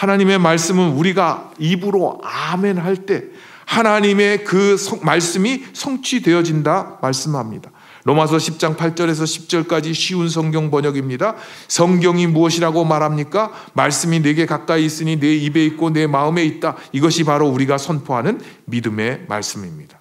하나님의 0.00 0.38
말씀은 0.38 0.92
우리가 0.92 1.50
입으로 1.58 2.20
아멘 2.22 2.78
할 2.78 2.96
때 3.04 3.24
하나님의 3.66 4.44
그 4.44 4.76
말씀이 5.02 5.62
성취되어진다 5.72 6.98
말씀합니다. 7.02 7.70
로마서 8.04 8.36
10장 8.38 8.76
8절에서 8.76 9.22
10절까지 9.68 9.94
쉬운 9.94 10.28
성경 10.28 10.70
번역입니다. 10.70 11.36
성경이 11.68 12.26
무엇이라고 12.26 12.84
말합니까? 12.84 13.52
말씀이 13.74 14.20
내게 14.22 14.46
가까이 14.46 14.84
있으니 14.84 15.20
내 15.20 15.34
입에 15.36 15.64
있고 15.66 15.90
내 15.90 16.06
마음에 16.08 16.42
있다. 16.44 16.76
이것이 16.92 17.24
바로 17.24 17.46
우리가 17.48 17.78
선포하는 17.78 18.40
믿음의 18.64 19.26
말씀입니다. 19.28 19.99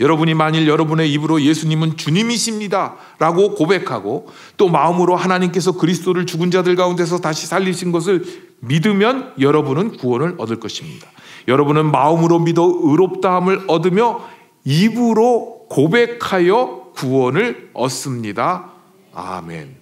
여러분이 0.00 0.34
만일 0.34 0.68
여러분의 0.68 1.12
입으로 1.12 1.40
예수님은 1.40 1.96
주님이십니다. 1.96 2.96
라고 3.18 3.54
고백하고 3.54 4.28
또 4.56 4.68
마음으로 4.68 5.16
하나님께서 5.16 5.72
그리스도를 5.72 6.26
죽은 6.26 6.50
자들 6.50 6.76
가운데서 6.76 7.18
다시 7.18 7.46
살리신 7.46 7.92
것을 7.92 8.24
믿으면 8.60 9.34
여러분은 9.40 9.96
구원을 9.96 10.34
얻을 10.38 10.60
것입니다. 10.60 11.08
여러분은 11.48 11.90
마음으로 11.90 12.40
믿어 12.40 12.62
의롭다함을 12.82 13.64
얻으며 13.68 14.20
입으로 14.64 15.66
고백하여 15.68 16.92
구원을 16.94 17.70
얻습니다. 17.72 18.72
아멘. 19.14 19.76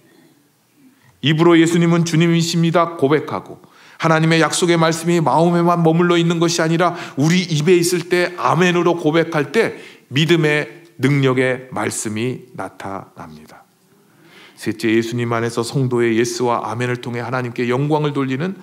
입으로 1.21 1.59
예수님은 1.59 2.05
주님이십니다. 2.05 2.97
고백하고 2.97 3.59
하나님의 3.97 4.41
약속의 4.41 4.77
말씀이 4.77 5.21
마음에만 5.21 5.83
머물러 5.83 6.17
있는 6.17 6.39
것이 6.39 6.61
아니라 6.61 6.95
우리 7.17 7.41
입에 7.41 7.75
있을 7.75 8.09
때 8.09 8.33
아멘으로 8.37 8.97
고백할 8.97 9.51
때 9.51 9.77
믿음의 10.09 10.83
능력의 10.97 11.69
말씀이 11.71 12.45
나타납니다. 12.53 13.63
셋째, 14.55 14.89
예수님 14.89 15.31
안에서 15.33 15.63
성도의 15.63 16.17
예스와 16.17 16.71
아멘을 16.71 16.97
통해 16.97 17.19
하나님께 17.19 17.69
영광을 17.69 18.13
돌리는 18.13 18.55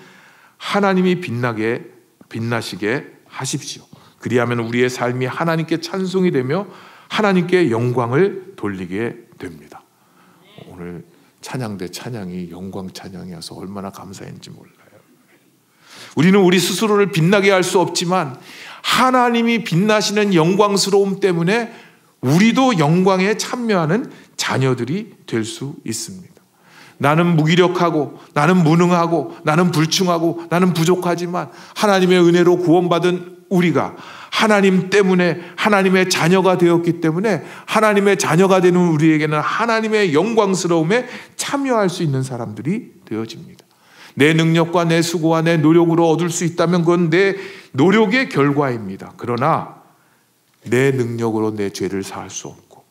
하나님이 0.56 1.20
빛나게 1.20 1.84
빛나시게 2.28 3.06
하십시오. 3.26 3.84
그리하면 4.18 4.60
우리의 4.60 4.88
삶이 4.88 5.26
하나님께 5.26 5.80
찬송이 5.80 6.30
되며 6.30 6.66
하나님께 7.08 7.70
영광을 7.70 8.54
돌리게 8.56 9.16
됩니다. 9.38 9.82
오늘 10.68 11.04
찬양대 11.42 11.88
찬양이 11.88 12.50
영광 12.50 12.90
찬양이어서 12.90 13.56
얼마나 13.56 13.90
감사했는지 13.90 14.50
몰라요. 14.50 14.81
우리는 16.16 16.38
우리 16.38 16.58
스스로를 16.58 17.12
빛나게 17.12 17.50
할 17.50 17.62
수 17.62 17.80
없지만 17.80 18.36
하나님이 18.82 19.64
빛나시는 19.64 20.34
영광스러움 20.34 21.20
때문에 21.20 21.72
우리도 22.20 22.78
영광에 22.78 23.36
참여하는 23.36 24.10
자녀들이 24.36 25.12
될 25.26 25.44
수 25.44 25.76
있습니다. 25.84 26.32
나는 26.98 27.36
무기력하고 27.36 28.18
나는 28.34 28.62
무능하고 28.62 29.36
나는 29.44 29.70
불충하고 29.72 30.44
나는 30.50 30.72
부족하지만 30.72 31.48
하나님의 31.74 32.20
은혜로 32.20 32.58
구원받은 32.58 33.38
우리가 33.48 33.96
하나님 34.30 34.88
때문에 34.88 35.40
하나님의 35.56 36.08
자녀가 36.10 36.58
되었기 36.58 37.00
때문에 37.00 37.44
하나님의 37.66 38.18
자녀가 38.18 38.60
되는 38.60 38.80
우리에게는 38.88 39.38
하나님의 39.40 40.14
영광스러움에 40.14 41.06
참여할 41.36 41.90
수 41.90 42.02
있는 42.02 42.22
사람들이 42.22 42.92
되어집니다. 43.04 43.64
내 44.14 44.34
능력과 44.34 44.84
내 44.84 45.02
수고와 45.02 45.42
내 45.42 45.56
노력으로 45.56 46.08
얻을 46.10 46.30
수 46.30 46.44
있다면 46.44 46.82
그건 46.82 47.10
내 47.10 47.36
노력의 47.72 48.28
결과입니다. 48.28 49.14
그러나 49.16 49.82
내 50.64 50.90
능력으로 50.90 51.54
내 51.54 51.70
죄를 51.70 52.02
사할 52.02 52.30
수 52.30 52.48
없고 52.48 52.84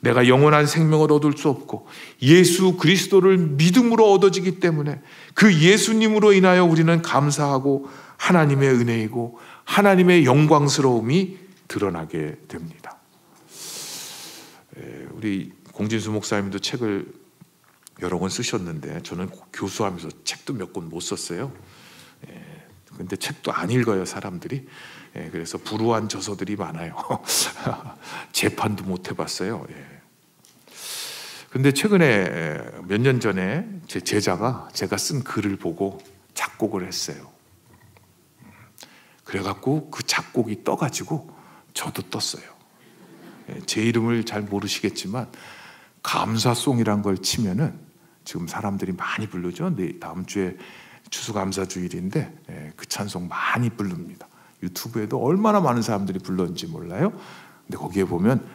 내가 0.00 0.26
영원한 0.26 0.66
생명을 0.66 1.12
얻을 1.12 1.34
수 1.36 1.48
없고 1.48 1.86
예수 2.22 2.76
그리스도를 2.76 3.38
믿음으로 3.38 4.10
얻어지기 4.12 4.58
때문에 4.58 5.00
그 5.34 5.54
예수님으로 5.60 6.32
인하여 6.32 6.64
우리는 6.64 7.02
감사하고 7.02 7.88
하나님의 8.16 8.68
은혜이고 8.70 9.38
하나님의 9.64 10.24
영광스러움이 10.24 11.38
드러나게 11.68 12.36
됩니다. 12.48 12.98
우리 15.12 15.52
공진수 15.72 16.10
목사님도 16.10 16.58
책을 16.58 17.06
여러 18.02 18.18
권 18.18 18.28
쓰셨는데 18.30 19.02
저는 19.02 19.30
교수하면서 19.52 20.08
책도 20.24 20.54
몇 20.54 20.72
권 20.72 20.88
못 20.88 21.00
썼어요. 21.00 21.52
근데 22.96 23.16
책도 23.16 23.52
안 23.52 23.70
읽어요 23.70 24.04
사람들이. 24.04 24.66
그래서 25.12 25.58
불우한 25.58 26.08
저서들이 26.08 26.56
많아요. 26.56 26.96
재판도 28.32 28.84
못 28.84 29.10
해봤어요. 29.10 29.66
근데 31.50 31.72
최근에 31.72 32.80
몇 32.88 33.00
년 33.00 33.20
전에 33.20 33.68
제 33.86 34.00
제자가 34.00 34.68
제가 34.72 34.96
쓴 34.96 35.22
글을 35.22 35.56
보고 35.56 36.00
작곡을 36.34 36.86
했어요. 36.86 37.30
그래갖고 39.24 39.90
그 39.90 40.02
작곡이 40.02 40.64
떠가지고 40.64 41.30
저도 41.74 42.02
떴어요. 42.10 42.44
예, 43.50 43.60
제 43.66 43.82
이름을 43.82 44.24
잘 44.24 44.42
모르시겠지만 44.42 45.30
감사송이란 46.02 47.02
걸 47.02 47.18
치면은 47.18 47.78
지금 48.24 48.46
사람들이 48.46 48.92
많이 48.92 49.26
부르죠. 49.26 49.74
네, 49.74 49.98
다음 49.98 50.24
주에 50.26 50.56
추수감사 51.10 51.66
주일인데 51.66 52.34
예, 52.50 52.72
그 52.76 52.86
찬송 52.86 53.28
많이 53.28 53.70
부릅니다. 53.70 54.28
유튜브에도 54.62 55.18
얼마나 55.22 55.60
많은 55.60 55.82
사람들이 55.82 56.20
불렀는지 56.20 56.66
몰라요. 56.66 57.12
근데 57.66 57.76
거기에 57.76 58.04
보면 58.04 58.46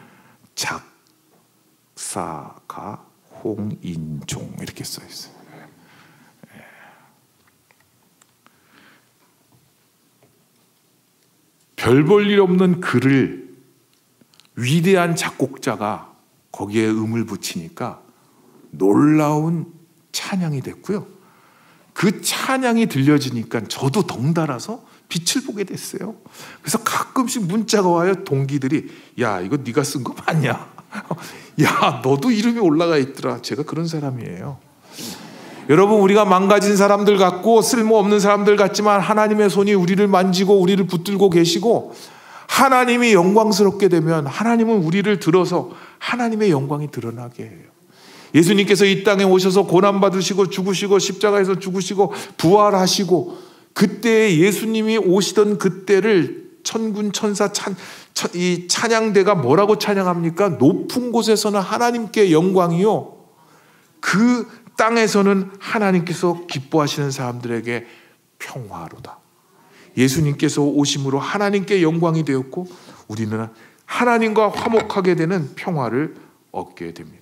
작 0.54 0.88
작사가 1.98 3.04
홍인종 3.42 4.56
이렇게 4.60 4.84
써 4.84 5.04
있어요. 5.04 5.34
예. 6.54 6.64
별볼 11.76 12.28
일 12.28 12.40
없는 12.40 12.80
글을 12.80 13.56
위대한 14.56 15.14
작곡자가 15.16 16.16
거기에 16.52 16.88
음을 16.88 17.26
붙이니까 17.26 18.02
놀라운 18.70 19.66
찬양이 20.12 20.60
됐고요. 20.60 21.06
그 21.92 22.20
찬양이 22.20 22.86
들려지니까 22.86 23.62
저도 23.68 24.06
덩달아서 24.06 24.84
빛을 25.08 25.44
보게 25.46 25.64
됐어요. 25.64 26.14
그래서 26.60 26.78
가끔씩 26.82 27.46
문자가 27.46 27.88
와요. 27.88 28.24
동기들이 28.24 28.88
야 29.20 29.40
이거 29.40 29.56
네가 29.56 29.82
쓴 29.82 30.04
거 30.04 30.14
맞냐? 30.14 30.78
야, 31.62 32.00
너도 32.04 32.30
이름이 32.30 32.60
올라가 32.60 32.96
있더라. 32.96 33.42
제가 33.42 33.62
그런 33.64 33.86
사람이에요. 33.86 34.58
여러분, 35.68 36.00
우리가 36.00 36.24
망가진 36.24 36.76
사람들 36.76 37.18
같고 37.18 37.60
쓸모없는 37.60 38.20
사람들 38.20 38.56
같지만 38.56 39.00
하나님의 39.00 39.50
손이 39.50 39.74
우리를 39.74 40.06
만지고 40.06 40.60
우리를 40.60 40.86
붙들고 40.86 41.30
계시고 41.30 41.94
하나님이 42.46 43.12
영광스럽게 43.12 43.88
되면 43.88 44.26
하나님은 44.26 44.78
우리를 44.78 45.18
들어서 45.20 45.70
하나님의 45.98 46.50
영광이 46.50 46.90
드러나게 46.90 47.44
해요. 47.44 47.77
예수님께서 48.34 48.84
이 48.84 49.04
땅에 49.04 49.24
오셔서 49.24 49.64
고난받으시고 49.64 50.50
죽으시고 50.50 50.98
십자가에서 50.98 51.58
죽으시고 51.58 52.12
부활하시고 52.36 53.38
그때 53.72 54.36
예수님이 54.36 54.98
오시던 54.98 55.58
그때를 55.58 56.48
천군 56.62 57.12
천사 57.12 57.52
찬, 57.52 57.76
이 58.34 58.66
찬양대가 58.68 59.36
뭐라고 59.36 59.78
찬양합니까? 59.78 60.50
높은 60.50 61.12
곳에서는 61.12 61.60
하나님께 61.60 62.32
영광이요. 62.32 63.16
그 64.00 64.46
땅에서는 64.76 65.50
하나님께서 65.58 66.46
기뻐하시는 66.46 67.10
사람들에게 67.10 67.86
평화로다. 68.38 69.18
예수님께서 69.96 70.62
오심으로 70.62 71.18
하나님께 71.18 71.82
영광이 71.82 72.24
되었고 72.24 72.66
우리는 73.08 73.48
하나님과 73.84 74.50
화목하게 74.50 75.16
되는 75.16 75.54
평화를 75.56 76.14
얻게 76.52 76.92
됩니다. 76.92 77.17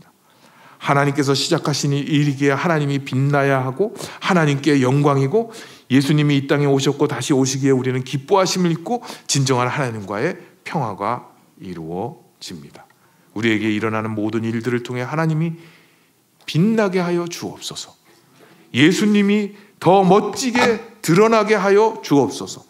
하나님께서 0.86 1.34
시작하신 1.34 1.92
일이기에 1.92 2.52
하나님이 2.52 3.00
빛나야 3.00 3.64
하고 3.64 3.94
하나님께 4.20 4.82
영광이고 4.82 5.52
예수님이 5.90 6.36
이 6.36 6.46
땅에 6.46 6.66
오셨고 6.66 7.08
다시 7.08 7.32
오시기에 7.32 7.70
우리는 7.70 8.02
기뻐하심을 8.02 8.70
잊고 8.70 9.02
진정한 9.26 9.68
하나님과의 9.68 10.36
평화가 10.64 11.28
이루어집니다. 11.60 12.86
우리에게 13.34 13.70
일어나는 13.72 14.12
모든 14.12 14.44
일들을 14.44 14.82
통해 14.82 15.02
하나님이 15.02 15.52
빛나게 16.46 17.00
하여 17.00 17.26
주옵소서. 17.26 17.94
예수님이 18.72 19.54
더 19.80 20.04
멋지게 20.04 21.00
드러나게 21.02 21.54
하여 21.54 22.00
주옵소서. 22.02 22.64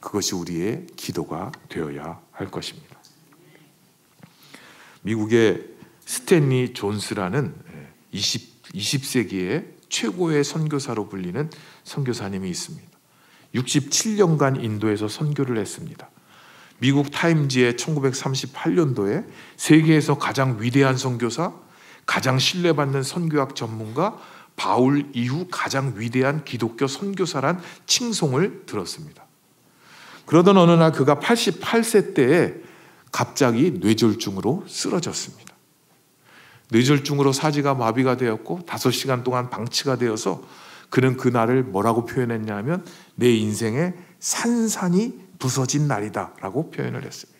그것이 0.00 0.34
우리의 0.34 0.86
기도가 0.96 1.50
되어야 1.68 2.20
할 2.30 2.50
것입니다. 2.50 2.98
미국의 5.02 5.73
스탠리 6.04 6.72
존스라는 6.72 7.54
20, 8.12 8.72
20세기의 8.72 9.66
최고의 9.88 10.44
선교사로 10.44 11.08
불리는 11.08 11.50
선교사님이 11.84 12.48
있습니다. 12.50 12.88
67년간 13.54 14.62
인도에서 14.62 15.08
선교를 15.08 15.58
했습니다. 15.58 16.10
미국 16.78 17.10
타임지의 17.10 17.74
1938년도에 17.74 19.26
세계에서 19.56 20.18
가장 20.18 20.60
위대한 20.60 20.96
선교사, 20.96 21.52
가장 22.04 22.38
신뢰받는 22.38 23.02
선교학 23.02 23.54
전문가, 23.54 24.18
바울 24.56 25.06
이후 25.14 25.46
가장 25.50 25.94
위대한 25.96 26.44
기독교 26.44 26.86
선교사란 26.86 27.60
칭송을 27.86 28.66
들었습니다. 28.66 29.24
그러던 30.26 30.56
어느 30.56 30.72
날 30.72 30.92
그가 30.92 31.16
88세 31.16 32.14
때에 32.14 32.54
갑자기 33.12 33.72
뇌졸중으로 33.72 34.64
쓰러졌습니다. 34.68 35.53
뇌졸중으로 36.70 37.32
사지가 37.32 37.74
마비가 37.74 38.16
되었고 38.16 38.60
5시간 38.66 39.22
동안 39.24 39.50
방치가 39.50 39.96
되어서 39.96 40.42
그는 40.90 41.16
그 41.16 41.28
날을 41.28 41.64
뭐라고 41.64 42.04
표현했냐면 42.06 42.84
내 43.14 43.30
인생의 43.34 43.94
산산이 44.20 45.24
부서진 45.38 45.88
날이다 45.88 46.34
라고 46.40 46.70
표현을 46.70 47.04
했습니다. 47.04 47.34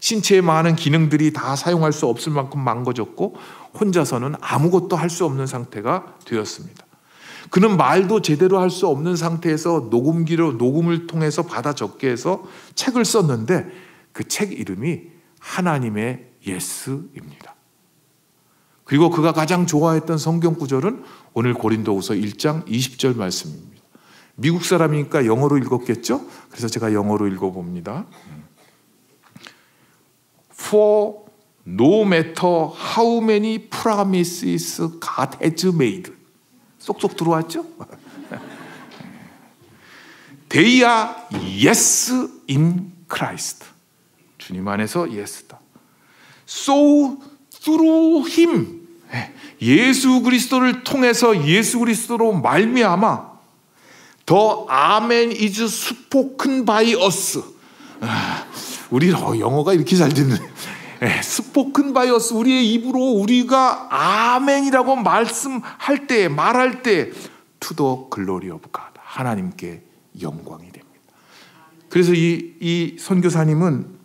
신체의 0.00 0.42
많은 0.42 0.76
기능들이 0.76 1.32
다 1.32 1.56
사용할 1.56 1.92
수 1.92 2.06
없을 2.06 2.32
만큼 2.32 2.60
망가졌고 2.60 3.36
혼자서는 3.80 4.34
아무것도 4.40 4.96
할 4.96 5.10
수 5.10 5.24
없는 5.24 5.46
상태가 5.46 6.14
되었습니다. 6.24 6.86
그는 7.50 7.76
말도 7.76 8.20
제대로 8.22 8.60
할 8.60 8.70
수 8.70 8.86
없는 8.88 9.16
상태에서 9.16 9.88
녹음기로 9.90 10.52
녹음을 10.52 11.06
통해서 11.06 11.42
받아 11.44 11.72
적게 11.74 12.10
해서 12.10 12.44
책을 12.74 13.04
썼는데 13.04 13.66
그 14.12 14.24
책 14.24 14.52
이름이 14.52 15.02
하나님의 15.40 16.26
예스입니다. 16.46 17.54
그리고 18.88 19.10
그가 19.10 19.32
가장 19.34 19.66
좋아했던 19.66 20.16
성경 20.16 20.54
구절은 20.54 21.04
오늘 21.34 21.52
고린도후서 21.52 22.14
1장 22.14 22.66
20절 22.66 23.18
말씀입니다. 23.18 23.82
미국 24.34 24.64
사람이니까 24.64 25.26
영어로 25.26 25.58
읽었겠죠? 25.58 26.26
그래서 26.48 26.68
제가 26.68 26.94
영어로 26.94 27.28
읽어봅니다. 27.28 28.06
For 30.52 31.16
no 31.66 32.00
matter 32.00 32.70
how 32.96 33.22
many 33.22 33.58
promises 33.58 34.78
God 34.78 35.36
has 35.42 35.66
made. 35.66 36.10
쏙쏙 36.78 37.14
들어왔죠? 37.14 37.66
They 40.48 40.82
are 40.82 41.10
yes 41.62 42.10
in 42.48 42.92
Christ. 43.06 43.66
주님 44.38 44.66
안에서 44.66 45.06
yes다. 45.14 45.60
So 46.46 47.18
through 47.50 48.26
him. 48.32 48.77
예수 49.60 50.22
그리스도를 50.22 50.84
통해서 50.84 51.46
예수 51.46 51.78
그리스도로 51.78 52.32
말미암아 52.32 53.28
The 54.26 54.40
Amen 54.70 55.30
is 55.30 55.62
spoken 55.62 56.64
by 56.64 56.94
us. 56.94 57.42
아, 58.00 58.44
우리 58.90 59.10
어, 59.12 59.38
영어가 59.38 59.72
이렇게 59.72 59.96
잘 59.96 60.10
듣는. 60.10 60.36
예, 61.02 61.22
spoken 61.22 61.92
by 61.92 62.10
us 62.10 62.34
우리의 62.34 62.72
입으로 62.72 63.00
우리가 63.00 63.88
아멘이라고 64.34 64.96
말씀할 64.96 66.06
때 66.08 66.28
말할 66.28 66.82
때 66.82 67.10
to 67.60 67.79
the 67.79 68.08
glory 68.10 68.50
of 68.50 68.70
God 68.72 68.92
하나님께 68.96 69.82
영광이 70.20 70.72
됩니다. 70.72 70.88
그래서 71.88 72.12
이, 72.12 72.54
이 72.60 72.96
선교사님은 72.98 73.98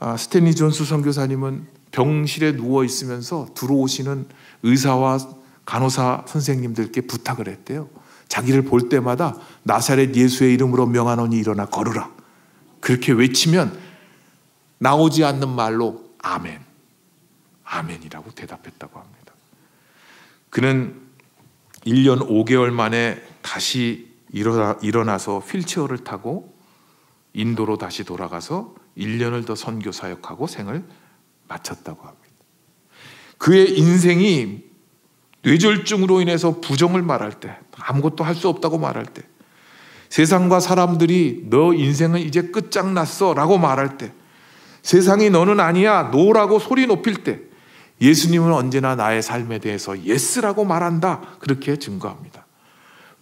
아, 0.00 0.16
스탠리 0.16 0.54
존스 0.54 0.84
선교사님은 0.84 1.77
병실에 1.92 2.56
누워 2.56 2.84
있으면서 2.84 3.48
들어오시는 3.54 4.26
의사와 4.62 5.18
간호사 5.64 6.24
선생님들께 6.26 7.02
부탁을 7.02 7.48
했대요. 7.48 7.88
자기를 8.28 8.62
볼 8.62 8.88
때마다 8.88 9.36
나사렛 9.62 10.14
예수의 10.14 10.54
이름으로 10.54 10.86
명하노니 10.86 11.36
일어나 11.36 11.66
걸으라. 11.66 12.10
그렇게 12.80 13.12
외치면 13.12 13.78
나오지 14.78 15.24
않는 15.24 15.48
말로 15.48 16.12
아멘. 16.18 16.60
아멘이라고 17.64 18.30
대답했다고 18.32 18.98
합니다. 18.98 19.32
그는 20.50 21.00
1년 21.84 22.26
5개월 22.28 22.70
만에 22.70 23.22
다시 23.42 24.08
일어나, 24.30 24.78
일어나서 24.82 25.38
휠체어를 25.38 25.98
타고 25.98 26.54
인도로 27.32 27.78
다시 27.78 28.04
돌아가서 28.04 28.74
1년을 28.96 29.46
더 29.46 29.54
선교 29.54 29.92
사역하고 29.92 30.46
생을 30.46 30.84
마쳤다고 31.48 32.00
합니다. 32.06 32.28
그의 33.38 33.78
인생이 33.78 34.64
뇌졸중으로 35.42 36.20
인해서 36.20 36.60
부정을 36.60 37.02
말할 37.02 37.40
때, 37.40 37.56
아무것도 37.76 38.24
할 38.24 38.34
수 38.34 38.48
없다고 38.48 38.78
말할 38.78 39.06
때, 39.06 39.22
세상과 40.08 40.60
사람들이 40.60 41.46
너 41.50 41.74
인생은 41.74 42.20
이제 42.20 42.42
끝장났어 42.42 43.34
라고 43.34 43.58
말할 43.58 43.98
때, 43.98 44.12
세상이 44.82 45.30
너는 45.30 45.60
아니야 45.60 46.04
no라고 46.04 46.58
소리 46.58 46.86
높일 46.86 47.24
때, 47.24 47.40
예수님은 48.00 48.52
언제나 48.52 48.94
나의 48.94 49.22
삶에 49.22 49.58
대해서 49.58 50.00
yes라고 50.04 50.64
말한다. 50.64 51.36
그렇게 51.40 51.76
증거합니다. 51.76 52.46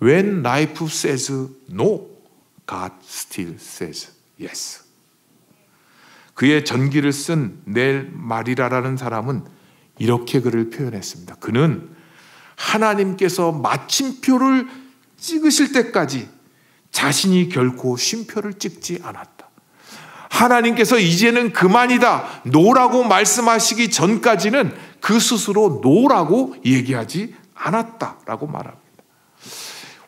When 0.02 0.40
life 0.40 0.86
says 0.86 1.32
no, 1.70 2.08
God 2.66 2.92
still 3.02 3.54
says 3.54 4.12
yes. 4.38 4.85
그의 6.36 6.66
전기를 6.66 7.12
쓴 7.12 7.62
넬 7.64 8.10
마리라라는 8.12 8.98
사람은 8.98 9.44
이렇게 9.98 10.40
그를 10.40 10.68
표현했습니다. 10.68 11.36
그는 11.36 11.88
하나님께서 12.56 13.52
마침표를 13.52 14.68
찍으실 15.16 15.72
때까지 15.72 16.28
자신이 16.92 17.48
결코 17.48 17.96
쉼표를 17.96 18.54
찍지 18.54 19.00
않았다. 19.02 19.48
하나님께서 20.28 20.98
이제는 20.98 21.54
그만이다. 21.54 22.42
no라고 22.44 23.04
말씀하시기 23.04 23.90
전까지는 23.90 24.74
그 25.00 25.18
스스로 25.18 25.80
no라고 25.82 26.54
얘기하지 26.66 27.34
않았다라고 27.54 28.46
말합니다. 28.46 28.82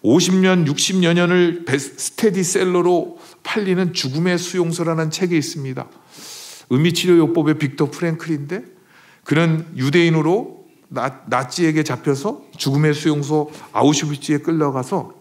50년, 0.04 0.66
60여 0.68 1.14
년을 1.14 1.64
스테디셀러로 1.66 3.18
팔리는 3.42 3.94
죽음의 3.94 4.36
수용소라는 4.36 5.10
책이 5.10 5.36
있습니다. 5.36 5.86
의미치료요법의 6.70 7.58
빅터 7.58 7.90
프랭클인데 7.90 8.64
그는 9.24 9.66
유대인으로 9.76 10.66
나, 10.88 11.48
치에게 11.48 11.82
잡혀서 11.82 12.42
죽음의 12.56 12.94
수용소 12.94 13.50
아우슈비츠에 13.72 14.38
끌려가서 14.38 15.14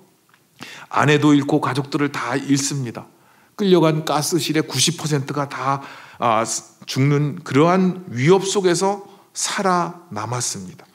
아내도 0.90 1.34
잃고 1.34 1.62
가족들을 1.62 2.12
다 2.12 2.36
잃습니다. 2.36 3.08
끌려간 3.56 4.06
가스실의 4.06 4.64
90%가 4.64 5.50
다 5.50 5.82
아, 6.20 6.46
죽는 6.86 7.44
그러한 7.44 8.06
위협 8.10 8.46
속에서 8.46 9.06
살아남았습니다. 9.34 10.86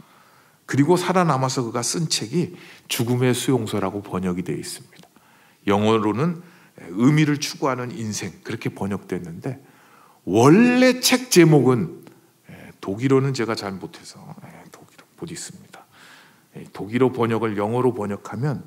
그리고 0.65 0.97
살아남아서 0.97 1.65
그가 1.65 1.83
쓴 1.83 2.09
책이 2.09 2.57
죽음의 2.88 3.35
수용소라고 3.35 4.03
번역이 4.03 4.43
되어 4.43 4.57
있습니다. 4.57 5.09
영어로는 5.67 6.43
의미를 6.88 7.38
추구하는 7.38 7.97
인생 7.97 8.33
그렇게 8.43 8.71
번역됐는데 8.71 9.62
원래 10.25 11.01
책 11.01 11.31
제목은 11.31 12.05
독일어는 12.81 13.35
제가 13.35 13.55
잘 13.55 13.73
못해서 13.73 14.35
독일어 14.71 15.05
못 15.19 15.31
읽습니다. 15.31 15.87
독일어 16.73 17.13
번역을 17.13 17.57
영어로 17.57 17.95
번역하면 17.95 18.65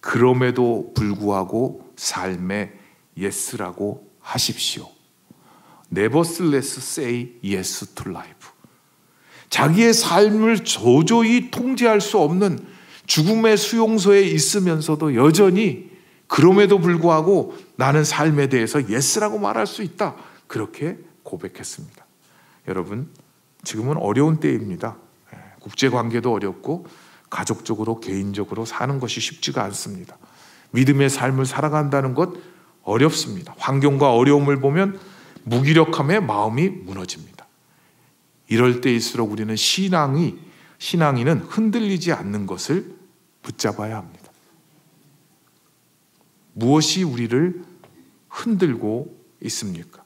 그럼에도 0.00 0.92
불구하고 0.94 1.92
삶에 1.96 2.72
yes라고 3.16 4.10
하십시오. 4.20 4.88
Nevertheless 5.92 6.78
say 6.78 7.36
yes 7.44 7.94
to 7.94 8.10
life. 8.10 8.50
자기의 9.50 9.92
삶을 9.92 10.64
도저히 10.64 11.50
통제할 11.50 12.00
수 12.00 12.18
없는 12.18 12.64
죽음의 13.06 13.56
수용소에 13.56 14.22
있으면서도 14.22 15.16
여전히 15.16 15.89
그럼에도 16.30 16.78
불구하고 16.78 17.56
나는 17.74 18.04
삶에 18.04 18.48
대해서 18.48 18.88
yes라고 18.88 19.40
말할 19.40 19.66
수 19.66 19.82
있다. 19.82 20.14
그렇게 20.46 20.96
고백했습니다. 21.24 22.06
여러분, 22.68 23.08
지금은 23.64 23.96
어려운 23.96 24.38
때입니다. 24.38 24.96
예, 25.34 25.38
국제 25.58 25.88
관계도 25.88 26.32
어렵고 26.32 26.86
가족적으로 27.28 27.98
개인적으로 27.98 28.64
사는 28.64 29.00
것이 29.00 29.20
쉽지가 29.20 29.64
않습니다. 29.64 30.18
믿음의 30.70 31.10
삶을 31.10 31.46
살아간다는 31.46 32.14
것 32.14 32.32
어렵습니다. 32.84 33.52
환경과 33.58 34.14
어려움을 34.14 34.60
보면 34.60 35.00
무기력함에 35.42 36.20
마음이 36.20 36.68
무너집니다. 36.68 37.48
이럴 38.46 38.80
때일수록 38.80 39.32
우리는 39.32 39.54
신앙이 39.56 40.38
신앙인은 40.78 41.40
흔들리지 41.40 42.12
않는 42.12 42.46
것을 42.46 42.94
붙잡아야 43.42 43.96
합니다. 43.96 44.19
무엇이 46.60 47.02
우리를 47.02 47.64
흔들고 48.28 49.18
있습니까? 49.40 50.04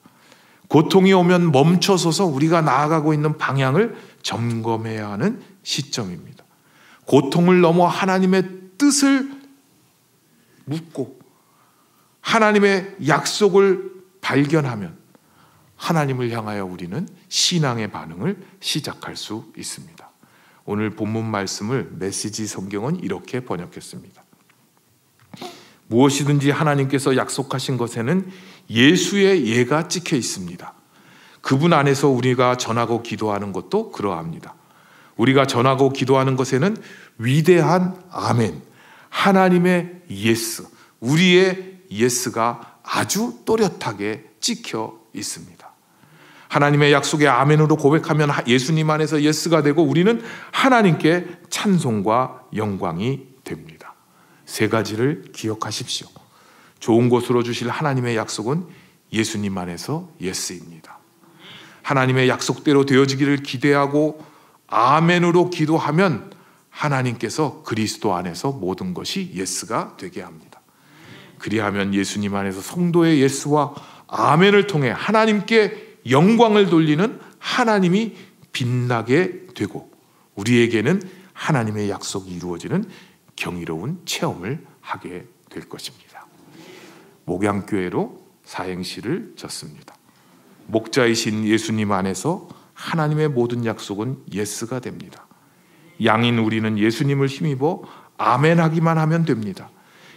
고통이 0.68 1.12
오면 1.12 1.52
멈춰서서 1.52 2.24
우리가 2.24 2.62
나아가고 2.62 3.12
있는 3.12 3.36
방향을 3.36 3.96
점검해야 4.22 5.10
하는 5.10 5.42
시점입니다. 5.62 6.44
고통을 7.04 7.60
넘어 7.60 7.86
하나님의 7.86 8.44
뜻을 8.78 9.30
묻고 10.64 11.18
하나님의 12.20 12.96
약속을 13.06 13.92
발견하면 14.22 14.96
하나님을 15.76 16.30
향하여 16.30 16.64
우리는 16.64 17.06
신앙의 17.28 17.90
반응을 17.90 18.42
시작할 18.60 19.16
수 19.16 19.52
있습니다. 19.58 20.10
오늘 20.64 20.90
본문 20.90 21.26
말씀을 21.26 21.90
메시지 21.98 22.46
성경은 22.46 23.02
이렇게 23.02 23.40
번역했습니다. 23.40 24.23
무엇이든지 25.88 26.50
하나님께서 26.50 27.16
약속하신 27.16 27.76
것에는 27.76 28.30
예수의 28.70 29.46
예가 29.46 29.88
찍혀 29.88 30.16
있습니다. 30.16 30.74
그분 31.40 31.72
안에서 31.72 32.08
우리가 32.08 32.56
전하고 32.56 33.02
기도하는 33.02 33.52
것도 33.52 33.92
그러합니다. 33.92 34.54
우리가 35.16 35.46
전하고 35.46 35.90
기도하는 35.90 36.36
것에는 36.36 36.76
위대한 37.18 37.96
아멘, 38.10 38.62
하나님의 39.10 40.02
yes, 40.10 40.66
우리의 41.00 41.82
yes가 41.90 42.78
아주 42.82 43.40
또렷하게 43.44 44.24
찍혀 44.40 44.98
있습니다. 45.12 45.64
하나님의 46.48 46.92
약속의 46.92 47.28
아멘으로 47.28 47.76
고백하면 47.76 48.30
예수님 48.46 48.88
안에서 48.88 49.22
yes가 49.22 49.62
되고 49.62 49.82
우리는 49.82 50.22
하나님께 50.52 51.26
찬송과 51.50 52.42
영광이 52.54 53.26
됩니다. 53.42 53.73
세 54.46 54.68
가지를 54.68 55.24
기억하십시오. 55.33 56.09
좋은 56.80 57.09
곳으로 57.09 57.42
주실 57.42 57.68
하나님의 57.68 58.16
약속은 58.16 58.66
예수님 59.12 59.57
안에서 59.57 60.11
yes입니다. 60.20 60.98
하나님의 61.83 62.28
약속대로 62.28 62.87
되어지기를 62.87 63.38
기대하고 63.38 64.24
아멘으로 64.66 65.50
기도하면 65.50 66.33
하나님께서 66.70 67.62
그리스도 67.62 68.14
안에서 68.14 68.50
모든 68.50 68.94
것이 68.94 69.30
yes가 69.34 69.96
되게 69.96 70.22
합니다. 70.22 70.61
그리하면 71.38 71.94
예수님 71.94 72.35
안에서 72.35 72.61
성도의 72.61 73.20
yes와 73.20 73.74
아멘을 74.09 74.66
통해 74.66 74.90
하나님께 74.90 75.98
영광을 76.11 76.68
돌리는 76.70 77.20
하나님이 77.38 78.16
빛나게 78.52 79.46
되고 79.54 79.90
우리에게는 80.35 81.02
하나님의 81.33 81.90
약속이 81.90 82.30
이루어지는 82.30 82.85
경이로운 83.36 84.00
체험을 84.04 84.64
하게 84.80 85.26
될 85.50 85.68
것입니다. 85.68 86.26
목양교회로 87.24 88.24
사행시를 88.44 89.34
졌습니다. 89.36 89.94
목자이신 90.66 91.44
예수님 91.46 91.92
안에서 91.92 92.48
하나님의 92.74 93.28
모든 93.28 93.64
약속은 93.64 94.24
yes가 94.32 94.80
됩니다. 94.80 95.26
양인 96.04 96.38
우리는 96.38 96.78
예수님을 96.78 97.28
힘입어 97.28 97.82
아멘 98.16 98.60
하기만 98.60 98.98
하면 98.98 99.24
됩니다. 99.24 99.70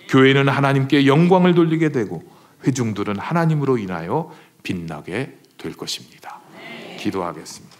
교회는 0.09 0.47
하나님께 0.47 1.05
영광을 1.05 1.53
돌리게 1.53 1.91
되고 1.91 2.23
회중들은 2.65 3.19
하나님으로 3.19 3.77
인하여 3.77 4.31
빛나게 4.63 5.37
될 5.57 5.73
것입니다. 5.73 6.39
기도하겠습니다. 6.97 7.77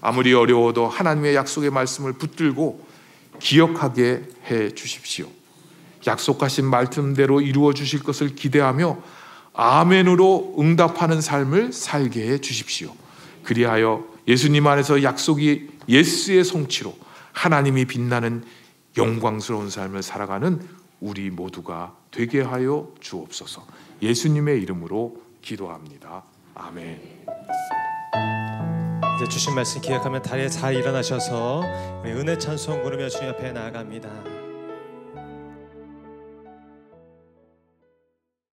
아무리 0.00 0.32
어려워도 0.32 0.88
하나님의 0.88 1.34
약속의 1.34 1.70
말씀을 1.70 2.14
붙들고 2.14 2.86
기억하게 3.40 4.22
해 4.50 4.70
주십시오. 4.70 5.26
약속하신 6.06 6.66
말씀대로 6.66 7.40
이루어 7.40 7.74
주실 7.74 8.02
것을 8.02 8.34
기대하며 8.34 8.98
아멘으로 9.52 10.56
응답하는 10.58 11.20
삶을 11.20 11.72
살게 11.72 12.30
해 12.30 12.38
주십시오. 12.38 12.94
그리하여 13.42 14.04
예수님 14.28 14.66
안에서 14.66 15.02
약속이 15.02 15.68
예수의 15.88 16.44
성취로 16.44 16.96
하나님이 17.32 17.86
빛나는 17.86 18.44
영광스러운 18.96 19.70
삶을 19.70 20.02
살아가는 20.02 20.60
우리 21.00 21.30
모두가 21.30 21.96
되게 22.10 22.40
하여 22.40 22.92
주옵소서. 23.00 23.66
예수님의 24.02 24.62
이름으로 24.62 25.20
기도합니다. 25.42 26.22
아멘. 26.54 27.89
이제 29.20 29.28
주신 29.28 29.54
말씀 29.54 29.82
기억하면 29.82 30.22
다리에 30.22 30.48
잘 30.48 30.74
일어나셔서 30.74 31.62
은혜 32.06 32.38
찬송 32.38 32.82
부르며 32.82 33.10
주님 33.10 33.28
앞에 33.28 33.52
나아갑니다. 33.52 34.39